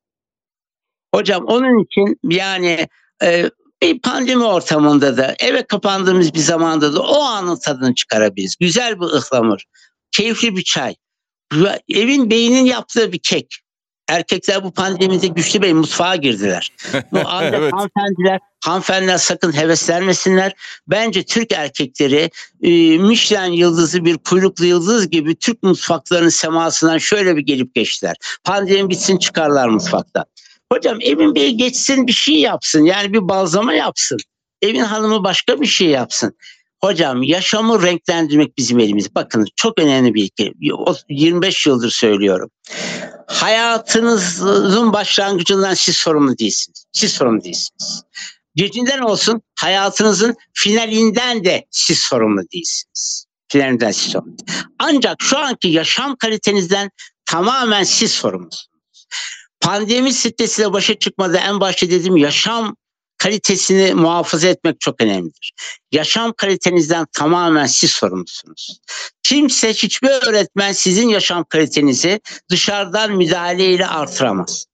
Hocam 1.15 1.45
onun 1.45 1.83
için 1.83 2.19
yani 2.23 2.87
e, 3.23 3.49
bir 3.81 3.99
pandemi 3.99 4.43
ortamında 4.43 5.17
da 5.17 5.35
eve 5.39 5.67
kapandığımız 5.67 6.33
bir 6.33 6.39
zamanda 6.39 6.93
da 6.93 7.01
o 7.01 7.19
anın 7.21 7.59
tadını 7.59 7.95
çıkarabiliriz. 7.95 8.55
Güzel 8.59 8.99
bir 8.99 9.05
ıhlamur, 9.05 9.59
keyifli 10.11 10.57
bir 10.57 10.63
çay, 10.63 10.95
evin 11.89 12.29
beynin 12.29 12.65
yaptığı 12.65 13.11
bir 13.11 13.19
kek. 13.19 13.64
Erkekler 14.07 14.63
bu 14.63 14.71
pandemide 14.71 15.27
güçlü 15.27 15.61
bey 15.61 15.73
mutfağa 15.73 16.15
girdiler. 16.15 16.71
Bu 17.11 17.17
evet. 17.17 17.73
hanımefendiler, 17.73 18.39
hanımefendiler 18.63 19.17
sakın 19.17 19.57
heveslenmesinler. 19.57 20.53
Bence 20.87 21.23
Türk 21.23 21.51
erkekleri 21.51 22.29
e, 22.61 22.97
Michelin 22.97 23.51
yıldızı 23.51 24.05
bir 24.05 24.17
kuyruklu 24.17 24.65
yıldız 24.65 25.09
gibi 25.09 25.35
Türk 25.35 25.63
mutfaklarının 25.63 26.29
semasından 26.29 26.97
şöyle 26.97 27.35
bir 27.35 27.41
gelip 27.41 27.75
geçtiler. 27.75 28.15
Pandemi 28.43 28.89
bitsin 28.89 29.17
çıkarlar 29.17 29.67
mutfakta. 29.67 30.25
Hocam 30.73 30.97
Emin 31.01 31.35
Bey 31.35 31.51
geçsin 31.51 32.07
bir 32.07 32.13
şey 32.13 32.35
yapsın 32.35 32.83
yani 32.83 33.13
bir 33.13 33.29
balzama 33.29 33.73
yapsın. 33.73 34.17
evin 34.61 34.79
hanımı 34.79 35.23
başka 35.23 35.61
bir 35.61 35.65
şey 35.65 35.87
yapsın. 35.87 36.37
Hocam 36.81 37.23
yaşamı 37.23 37.83
renklendirmek 37.83 38.57
bizim 38.57 38.79
elimiz. 38.79 39.15
Bakın 39.15 39.45
çok 39.55 39.79
önemli 39.79 40.13
bir 40.13 40.23
ilke. 40.23 40.51
25 41.09 41.65
yıldır 41.65 41.89
söylüyorum. 41.89 42.49
Hayatınızın 43.27 44.93
başlangıcından 44.93 45.73
siz 45.73 45.97
sorumlu 45.97 46.37
değilsiniz. 46.37 46.85
Siz 46.91 47.11
sorumlu 47.13 47.43
değilsiniz. 47.43 48.03
Gecinden 48.55 48.99
olsun 48.99 49.41
hayatınızın 49.59 50.35
finalinden 50.53 51.45
de 51.45 51.65
siz 51.71 51.99
sorumlu 51.99 52.41
değilsiniz. 52.53 53.25
Finalinden 53.47 53.91
siz 53.91 54.11
sorumlu. 54.11 54.35
Ancak 54.79 55.21
şu 55.21 55.37
anki 55.37 55.67
yaşam 55.67 56.15
kalitenizden 56.15 56.89
tamamen 57.25 57.83
siz 57.83 58.11
sorumlusunuz. 58.11 58.69
Pandemi 59.61 60.13
stresiyle 60.13 60.73
başa 60.73 60.99
çıkmada 60.99 61.37
en 61.37 61.59
başta 61.59 61.89
dedim 61.89 62.17
yaşam 62.17 62.75
kalitesini 63.17 63.93
muhafaza 63.93 64.47
etmek 64.47 64.79
çok 64.79 65.01
önemlidir. 65.01 65.53
Yaşam 65.91 66.33
kalitenizden 66.37 67.05
tamamen 67.13 67.65
siz 67.65 67.91
sorumlusunuz. 67.91 68.79
Kimse 69.23 69.69
hiçbir 69.69 70.09
öğretmen 70.09 70.71
sizin 70.71 71.09
yaşam 71.09 71.43
kalitenizi 71.49 72.19
dışarıdan 72.51 73.11
müdahaleyle 73.11 73.87
artıramaz. 73.87 74.65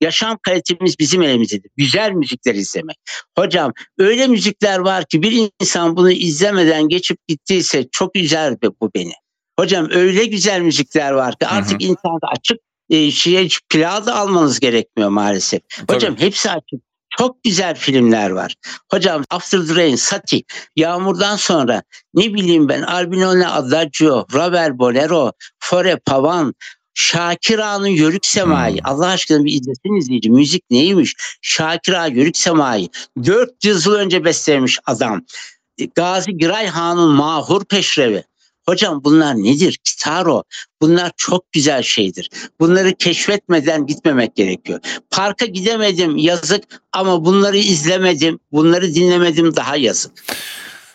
Yaşam 0.00 0.38
kalitemiz 0.42 0.98
bizim 0.98 1.22
elimizdedir. 1.22 1.70
Güzel 1.76 2.12
müzikler 2.12 2.54
izlemek. 2.54 2.96
Hocam 3.38 3.72
öyle 3.98 4.26
müzikler 4.26 4.78
var 4.78 5.04
ki 5.04 5.22
bir 5.22 5.50
insan 5.60 5.96
bunu 5.96 6.10
izlemeden 6.10 6.88
geçip 6.88 7.28
gittiyse 7.28 7.88
çok 7.92 8.14
güzel 8.14 8.56
bu 8.80 8.90
beni. 8.94 9.12
Hocam 9.58 9.88
öyle 9.90 10.24
güzel 10.24 10.60
müzikler 10.60 11.12
var 11.12 11.38
ki 11.38 11.46
artık 11.46 11.82
internette 11.82 12.26
açık 12.26 12.58
e, 12.90 13.10
şeye 13.10 13.48
plağı 13.68 14.06
da 14.06 14.16
almanız 14.16 14.60
gerekmiyor 14.60 15.10
maalesef. 15.10 15.62
Hocam 15.90 16.14
Tabii. 16.14 16.26
hepsi 16.26 16.50
açık. 16.50 16.87
Çok 17.18 17.44
güzel 17.44 17.74
filmler 17.74 18.30
var. 18.30 18.54
Hocam 18.90 19.24
After 19.30 19.66
the 19.66 19.74
Rain, 19.74 19.96
Sati, 19.96 20.42
Yağmurdan 20.76 21.36
sonra 21.36 21.82
ne 22.14 22.34
bileyim 22.34 22.68
ben 22.68 22.82
Albinone 22.82 23.48
Adagio, 23.48 24.26
Robert 24.32 24.78
Bolero, 24.78 25.32
Fore 25.58 25.96
Pavan, 25.96 26.54
Şakir 26.94 27.58
Ağa'nın 27.58 27.86
Yörük 27.86 28.26
Semai. 28.26 28.72
Hmm. 28.72 28.80
Allah 28.84 29.06
aşkına 29.06 29.44
bir 29.44 29.52
izlesin 29.52 29.96
izleyici. 29.96 30.30
Müzik 30.30 30.70
neymiş? 30.70 31.14
Şakir 31.42 31.92
Ağa 31.92 32.06
Yörük 32.06 32.36
Semai. 32.36 32.88
400 33.24 33.86
yıl 33.86 33.94
önce 33.94 34.24
beslemiş 34.24 34.78
adam. 34.86 35.22
Gazi 35.94 36.36
Giray 36.36 36.66
Han'ın 36.66 37.10
Mahur 37.10 37.64
Peşrevi. 37.64 38.24
Hocam 38.68 39.04
bunlar 39.04 39.34
nedir? 39.36 39.78
Kitaro. 39.84 40.42
Bunlar 40.80 41.12
çok 41.16 41.52
güzel 41.52 41.82
şeydir. 41.82 42.30
Bunları 42.60 42.94
keşfetmeden 42.94 43.86
gitmemek 43.86 44.36
gerekiyor. 44.36 44.80
Parka 45.10 45.46
gidemedim 45.46 46.16
yazık 46.16 46.64
ama 46.92 47.24
bunları 47.24 47.56
izlemedim, 47.56 48.38
bunları 48.52 48.94
dinlemedim 48.94 49.56
daha 49.56 49.76
yazık. 49.76 50.12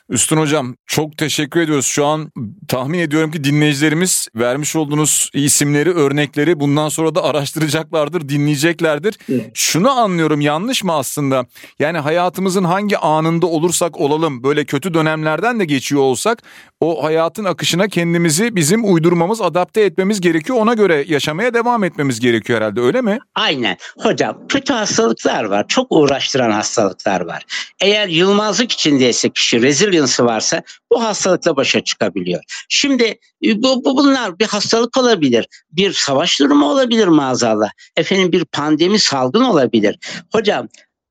Üstün 0.10 0.38
Hocam 0.38 0.76
çok 0.86 1.18
teşekkür 1.18 1.60
ediyoruz. 1.62 1.86
Şu 1.86 2.06
an 2.06 2.32
tahmin 2.68 3.00
ediyorum 3.00 3.32
ki 3.32 3.44
dinleyicilerimiz 3.44 4.28
vermiş 4.36 4.76
olduğunuz 4.76 5.30
isimleri, 5.34 5.92
örnekleri 5.92 6.60
bundan 6.60 6.89
sonra 6.89 7.16
da 7.16 7.24
araştıracaklardır, 7.24 8.30
dinleyeceklerdir. 8.30 9.18
Evet. 9.30 9.52
Şunu 9.54 9.92
anlıyorum 9.92 10.42
yanlış 10.42 10.84
mı 10.84 10.94
aslında? 10.94 11.46
Yani 11.80 11.98
hayatımızın 11.98 12.63
hangi 12.63 12.98
anında 12.98 13.48
olursak 13.48 14.00
olalım 14.00 14.44
böyle 14.44 14.66
kötü 14.66 14.94
dönemlerden 14.94 15.60
de 15.60 15.66
geçiyor 15.66 16.02
olsak 16.02 16.44
o 16.80 17.04
hayatın 17.04 17.46
akışına 17.46 17.88
kendimizi 17.88 18.56
bizim 18.56 18.94
uydurmamız, 18.94 19.42
adapte 19.42 19.82
etmemiz 19.82 20.22
gerekiyor. 20.22 20.58
Ona 20.60 20.74
göre 20.74 21.06
yaşamaya 21.08 21.54
devam 21.54 21.84
etmemiz 21.84 22.20
gerekiyor 22.20 22.60
herhalde 22.60 22.82
öyle 22.82 23.02
mi? 23.02 23.20
Aynen. 23.36 23.78
Hocam 24.00 24.48
kötü 24.50 24.74
hastalıklar 24.74 25.44
var. 25.44 25.66
Çok 25.68 25.88
uğraştıran 25.89 26.52
hastalıklar 26.52 27.22
var. 27.22 27.44
Eğer 27.82 28.08
yılmazlık 28.08 28.72
içindeyse 28.72 29.30
kişi 29.30 29.62
resilience'ı 29.93 30.25
varsa 30.25 30.63
bu 30.91 31.03
hastalıkla 31.03 31.56
başa 31.56 31.84
çıkabiliyor. 31.84 32.43
Şimdi 32.69 33.03
e, 33.45 33.63
bu, 33.63 33.86
bu 33.86 33.97
bunlar 33.97 34.39
bir 34.39 34.45
hastalık 34.45 34.97
olabilir. 34.97 35.47
Bir 35.71 35.93
savaş 35.93 36.39
durumu 36.39 36.71
olabilir 36.71 37.08
maazallah. 37.08 37.69
Efendim 37.95 38.32
bir 38.32 38.45
pandemi 38.45 38.99
salgın 38.99 39.43
olabilir. 39.43 39.97
Hocam 40.32 40.67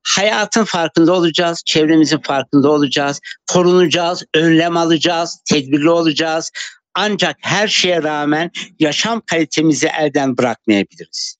hayatın 0.07 0.63
farkında 0.63 1.13
olacağız, 1.13 1.63
çevremizin 1.65 2.17
farkında 2.17 2.71
olacağız, 2.71 3.19
korunacağız, 3.51 4.23
önlem 4.35 4.77
alacağız, 4.77 5.39
tedbirli 5.49 5.89
olacağız. 5.89 6.51
Ancak 6.95 7.37
her 7.39 7.67
şeye 7.67 8.03
rağmen 8.03 8.51
yaşam 8.79 9.21
kalitemizi 9.21 9.87
elden 9.87 10.37
bırakmayabiliriz. 10.37 11.35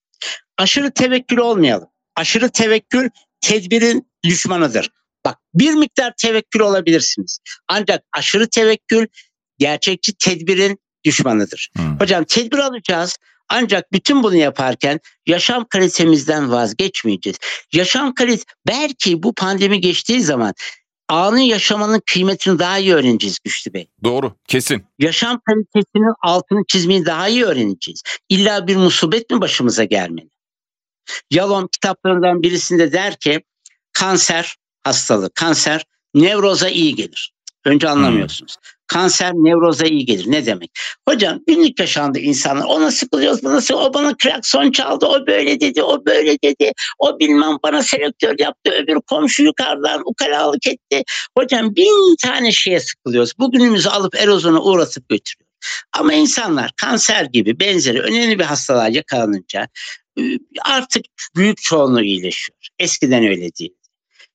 Aşırı 0.58 0.92
tevekkül 0.92 1.38
olmayalım. 1.38 1.88
Aşırı 2.16 2.50
tevekkül 2.50 3.10
tedbirin 3.42 4.08
düşmanıdır. 4.24 4.90
Bak 5.26 5.38
bir 5.54 5.74
miktar 5.74 6.14
tevekkül 6.18 6.60
olabilirsiniz. 6.60 7.40
Ancak 7.68 8.04
aşırı 8.18 8.50
tevekkül 8.50 9.08
gerçekçi 9.58 10.14
tedbirin 10.14 10.80
düşmanıdır. 11.06 11.70
Hmm. 11.76 12.00
Hocam 12.00 12.24
tedbir 12.24 12.58
alacağız. 12.58 13.18
Ancak 13.50 13.92
bütün 13.92 14.24
bunu 14.24 14.36
yaparken 14.36 15.00
yaşam 15.28 15.66
kalitemizden 15.70 16.52
vazgeçmeyeceğiz. 16.52 17.38
Yaşam 17.74 18.14
kalit 18.14 18.46
belki 18.68 19.24
bu 19.24 19.34
pandemi 19.34 19.82
geçtiği 19.82 20.22
zaman 20.22 20.54
anı 21.10 21.42
yaşamanın 21.42 22.02
kıymetini 22.12 22.60
daha 22.60 22.78
iyi 22.78 22.94
öğreneceğiz 22.94 23.40
Güçlü 23.44 23.74
Bey. 23.74 23.88
Doğru, 24.04 24.36
kesin. 24.48 24.86
Yaşam 25.00 25.42
kalitesinin 25.46 26.14
altını 26.22 26.64
çizmeyi 26.68 27.06
daha 27.06 27.28
iyi 27.28 27.46
öğreneceğiz. 27.46 28.04
İlla 28.30 28.68
bir 28.68 28.76
musibet 28.76 29.30
mi 29.30 29.42
başımıza 29.42 29.84
gelmeli? 29.84 30.30
Yalom 31.32 31.68
kitaplarından 31.68 32.44
birisinde 32.44 32.92
der 32.92 33.20
ki 33.20 33.42
kanser 33.94 34.56
hastalığı, 34.84 35.30
kanser 35.30 35.86
nevroza 36.14 36.70
iyi 36.70 36.96
gelir. 36.96 37.34
Önce 37.66 37.90
anlamıyorsunuz. 37.90 38.56
Hmm. 38.56 38.74
Kanser 38.88 39.34
nevroza 39.34 39.86
iyi 39.86 40.06
gelir. 40.06 40.26
Ne 40.28 40.46
demek? 40.46 40.72
Hocam 41.08 41.40
günlük 41.48 41.80
yaşandı 41.80 42.20
insanlar. 42.20 42.66
Ona 42.66 42.92
sıkılıyoruz, 42.92 43.44
buna 43.44 43.62
sıkılıyoruz. 43.62 43.90
O 43.90 43.94
bana 43.94 44.16
klakson 44.18 44.72
çaldı, 44.72 45.06
o 45.06 45.28
böyle 45.28 45.60
dedi, 45.60 45.84
o 45.84 46.06
böyle 46.06 46.38
dedi. 46.44 46.72
O 47.00 47.20
bilmem 47.20 47.58
bana 47.64 47.84
selektör 47.84 48.36
yaptı, 48.40 48.72
öbür 48.72 49.02
komşu 49.02 49.44
yukarıdan 49.44 50.02
ukalalık 50.06 50.68
etti. 50.68 51.04
Hocam 51.38 51.76
bin 51.76 52.16
tane 52.16 52.52
şeye 52.52 52.80
sıkılıyoruz. 52.80 53.32
Bugünümüzü 53.40 53.90
alıp 53.90 54.16
erozyona 54.16 54.62
uğratıp 54.62 55.10
götürüyor. 55.10 55.50
Ama 56.00 56.14
insanlar 56.14 56.72
kanser 56.78 57.26
gibi 57.26 57.60
benzeri 57.60 58.02
önemli 58.02 58.40
bir 58.40 58.44
hastalığa 58.44 58.88
yakalanınca 58.88 59.68
ıı, 60.20 60.38
artık 60.66 61.06
büyük 61.36 61.62
çoğunluğu 61.62 62.04
iyileşiyor. 62.04 62.58
Eskiden 62.80 63.24
öyle 63.24 63.56
değil. 63.60 63.74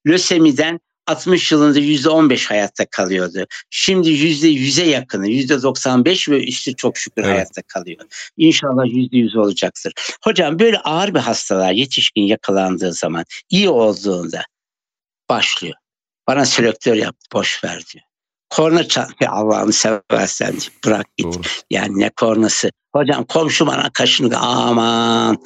Lösemiden 0.08 0.80
60 1.06 1.52
yılında 1.52 1.78
yüzde 1.78 2.08
15 2.08 2.50
hayatta 2.50 2.86
kalıyordu. 2.86 3.46
Şimdi 3.70 4.10
yüzde 4.10 4.48
yüze 4.48 4.84
yakını, 4.84 5.28
yüzde 5.28 5.62
95 5.62 6.28
ve 6.28 6.44
üstü 6.44 6.76
çok 6.76 6.96
şükür 6.96 7.22
evet. 7.22 7.34
hayatta 7.34 7.62
kalıyor. 7.62 8.04
İnşallah 8.36 8.86
yüzde 8.86 9.16
yüz 9.16 9.36
olacaktır. 9.36 9.92
Hocam 10.24 10.58
böyle 10.58 10.78
ağır 10.78 11.14
bir 11.14 11.18
hastalığa 11.18 11.70
yetişkin 11.70 12.22
yakalandığı 12.22 12.92
zaman 12.92 13.24
iyi 13.50 13.68
olduğunda 13.68 14.42
başlıyor. 15.28 15.74
Bana 16.26 16.44
selektör 16.44 16.94
yap, 16.94 17.16
boş 17.32 17.64
ver 17.64 17.82
diyor. 17.94 18.07
Korna 18.50 18.88
çal, 18.88 19.08
Allah'ını 19.28 19.72
seversen 19.72 20.54
bırak 20.84 21.16
git. 21.16 21.26
Doğru. 21.26 21.42
Yani 21.70 21.98
ne 21.98 22.11
kornası. 22.11 22.70
Hocam 22.92 23.24
komşu 23.24 23.66
bana 23.66 23.90
kaşını 23.90 24.38
aman. 24.38 25.37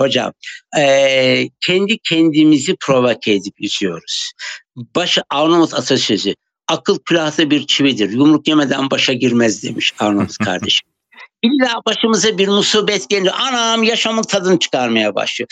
Hocam 0.00 0.32
e, 0.78 1.48
kendi 1.66 1.98
kendimizi 1.98 2.76
provoke 2.80 3.32
edip 3.32 3.60
üzüyoruz. 3.60 4.32
Başı 4.76 5.22
Arnavut 5.30 5.74
atasözü 5.74 6.34
akıl 6.68 6.98
külahta 6.98 7.50
bir 7.50 7.66
çividir. 7.66 8.10
Yumruk 8.10 8.48
yemeden 8.48 8.90
başa 8.90 9.12
girmez 9.12 9.62
demiş 9.62 9.94
Arnavut 9.98 10.38
kardeşim. 10.44 10.88
İlla 11.42 11.80
başımıza 11.86 12.38
bir 12.38 12.48
musibet 12.48 13.08
geliyor. 13.08 13.34
Anam 13.38 13.82
yaşamın 13.82 14.22
tadını 14.22 14.58
çıkarmaya 14.58 15.14
başlıyor. 15.14 15.48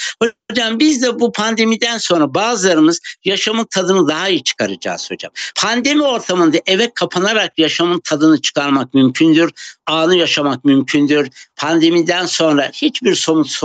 Hocam 0.51 0.79
biz 0.79 1.03
de 1.03 1.21
bu 1.21 1.33
pandemiden 1.33 1.99
sonra 1.99 2.35
bazılarımız 2.35 3.01
yaşamın 3.25 3.65
tadını 3.65 4.09
daha 4.09 4.29
iyi 4.29 4.43
çıkaracağız 4.43 5.11
hocam. 5.11 5.33
Pandemi 5.57 6.03
ortamında 6.03 6.57
eve 6.67 6.91
kapanarak 6.95 7.59
yaşamın 7.59 8.01
tadını 8.01 8.41
çıkarmak 8.41 8.95
mümkündür. 8.95 9.51
Anı 9.87 10.17
yaşamak 10.17 10.65
mümkündür. 10.65 11.31
Pandemiden 11.57 12.27
sonra 12.27 12.71
hiçbir 12.73 13.15
somut 13.15 13.59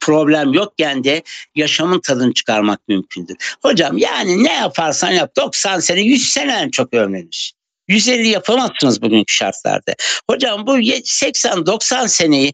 problem 0.00 0.52
yokken 0.52 1.04
de 1.04 1.22
yaşamın 1.54 2.00
tadını 2.00 2.34
çıkarmak 2.34 2.88
mümkündür. 2.88 3.36
Hocam 3.62 3.98
yani 3.98 4.44
ne 4.44 4.52
yaparsan 4.52 5.10
yap 5.10 5.36
90 5.36 5.80
sene 5.80 6.00
100 6.00 6.30
sene 6.30 6.52
en 6.52 6.70
çok 6.70 6.94
ömrünüz. 6.94 7.57
150 7.88 8.28
yapamazsınız 8.28 9.02
bugünkü 9.02 9.34
şartlarda. 9.34 9.94
Hocam 10.30 10.66
bu 10.66 10.78
80-90 10.78 12.08
seneyi 12.08 12.52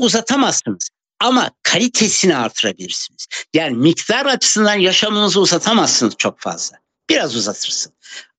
uzatamazsınız 0.00 0.88
ama 1.20 1.50
kalitesini 1.62 2.36
artırabilirsiniz. 2.36 3.26
Yani 3.54 3.76
miktar 3.76 4.26
açısından 4.26 4.74
yaşamınızı 4.74 5.40
uzatamazsınız 5.40 6.14
çok 6.18 6.40
fazla. 6.40 6.76
Biraz 7.10 7.36
uzatırsın. 7.36 7.92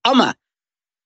Ama 0.04 0.36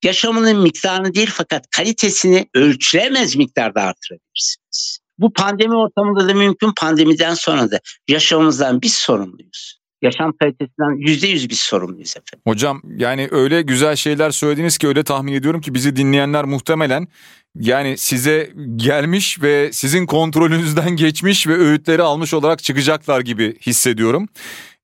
yaşamının 0.03 0.57
miktarını 0.57 1.13
değil 1.13 1.29
fakat 1.33 1.69
kalitesini 1.69 2.49
ölçülemez 2.53 3.35
miktarda 3.35 3.81
artırabilirsiniz. 3.81 4.99
Bu 5.17 5.33
pandemi 5.33 5.75
ortamında 5.75 6.27
da 6.27 6.33
mümkün, 6.33 6.73
pandemiden 6.77 7.33
sonra 7.33 7.71
da 7.71 7.79
yaşamımızdan 8.07 8.81
biz 8.81 8.93
sorumluyuz. 8.93 9.78
Yaşam 10.01 10.33
kalitesinden 10.41 11.07
yüzde 11.07 11.27
yüz 11.27 11.49
bir 11.49 11.55
sorumluyuz 11.55 12.09
efendim. 12.09 12.41
Hocam 12.47 12.81
yani 12.97 13.27
öyle 13.31 13.61
güzel 13.61 13.95
şeyler 13.95 14.31
söylediniz 14.31 14.77
ki 14.77 14.87
öyle 14.87 15.03
tahmin 15.03 15.33
ediyorum 15.33 15.61
ki 15.61 15.73
bizi 15.73 15.95
dinleyenler 15.95 16.45
muhtemelen 16.45 17.07
yani 17.55 17.97
size 17.97 18.53
gelmiş 18.75 19.41
ve 19.41 19.69
sizin 19.73 20.05
kontrolünüzden 20.05 20.89
geçmiş 20.95 21.47
ve 21.47 21.53
öğütleri 21.53 22.01
almış 22.01 22.33
olarak 22.33 22.63
çıkacaklar 22.63 23.21
gibi 23.21 23.59
hissediyorum. 23.59 24.27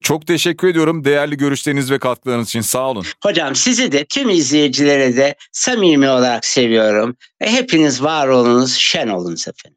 Çok 0.01 0.27
teşekkür 0.27 0.67
ediyorum 0.67 1.03
değerli 1.03 1.37
görüşleriniz 1.37 1.91
ve 1.91 1.99
katkılarınız 1.99 2.47
için 2.47 2.61
sağ 2.61 2.89
olun. 2.89 3.05
Hocam 3.23 3.55
sizi 3.55 3.91
de 3.91 4.05
tüm 4.05 4.29
izleyicilere 4.29 5.17
de 5.17 5.35
samimi 5.51 6.09
olarak 6.09 6.45
seviyorum. 6.45 7.15
Hepiniz 7.39 8.03
var 8.03 8.27
olunuz, 8.27 8.75
şen 8.75 9.07
olunuz 9.07 9.47
efendim. 9.47 9.74